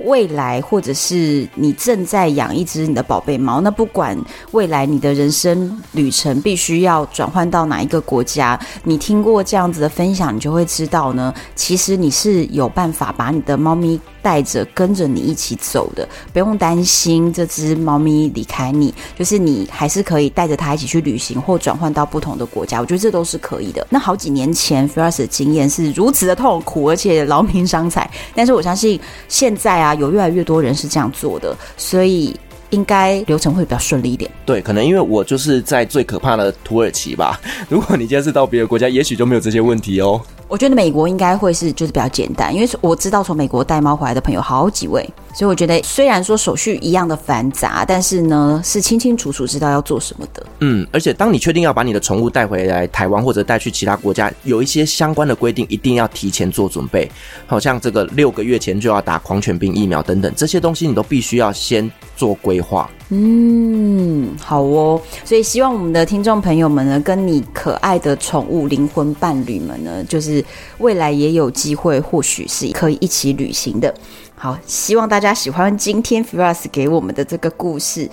[0.01, 4.18] 未来，或者是你正在养一只你的宝贝猫，那不管
[4.51, 14.01] 未来你的人生旅程必须要转换到哪一个国家，你听过这样子的分享，你就会知道呢，其实你是有办法把你的猫咪。
[14.25, 23.87] 带着跟着你一起走的，不用担心这只猫咪离开你，就是你还是可以带着它一起去旅行或转换到不同的国家，我觉得这都是可以的。
[23.91, 28.99] 那好几年前 f i r s 的经验是如此的痛苦，而且劳民伤财，但是我相信
[29.29, 32.35] 现在啊，有越来越多人是这样做的，所以
[32.70, 34.31] 应该流程会比较顺利一点。
[34.47, 37.39] 对，可能因为我就是在最可怕的土耳其吧。
[37.68, 40.18] 如果你今天是到别的国家，也许就没有这些问题哦。
[40.55, 50.46] 我觉得美国应该会是就是比较简单，因为我知道从美国带猫回来的朋友好几位，所以我觉得虽然说手续一样的繁杂，但是呢是清清楚楚知道要做什么的。
[50.61, 57.11] 嗯，而且当你确定要把你的宠物带回来台湾或者带去其他国家，有一些相关的规定一定要提前做准备，
[57.48, 62.88] 好像这个六个月前就要打狂犬病疫苗等等这些东西，你都必须要先做规划。
[63.11, 70.42] 嗯，好哦，所以希望我们的听众朋友们呢，跟你可爱的宠物灵魂伴侣们呢，就是
[70.78, 73.92] 未来也有机会，或许是可以一起旅行的。
[74.34, 78.09] 好，希望大家喜欢今天 Firas 给我们的这个故事，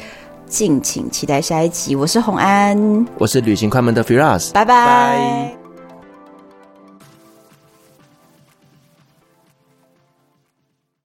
[0.47, 1.95] 敬请期待下一集。
[1.95, 5.60] 我是红安，我是旅行快门的 Firas，拜拜。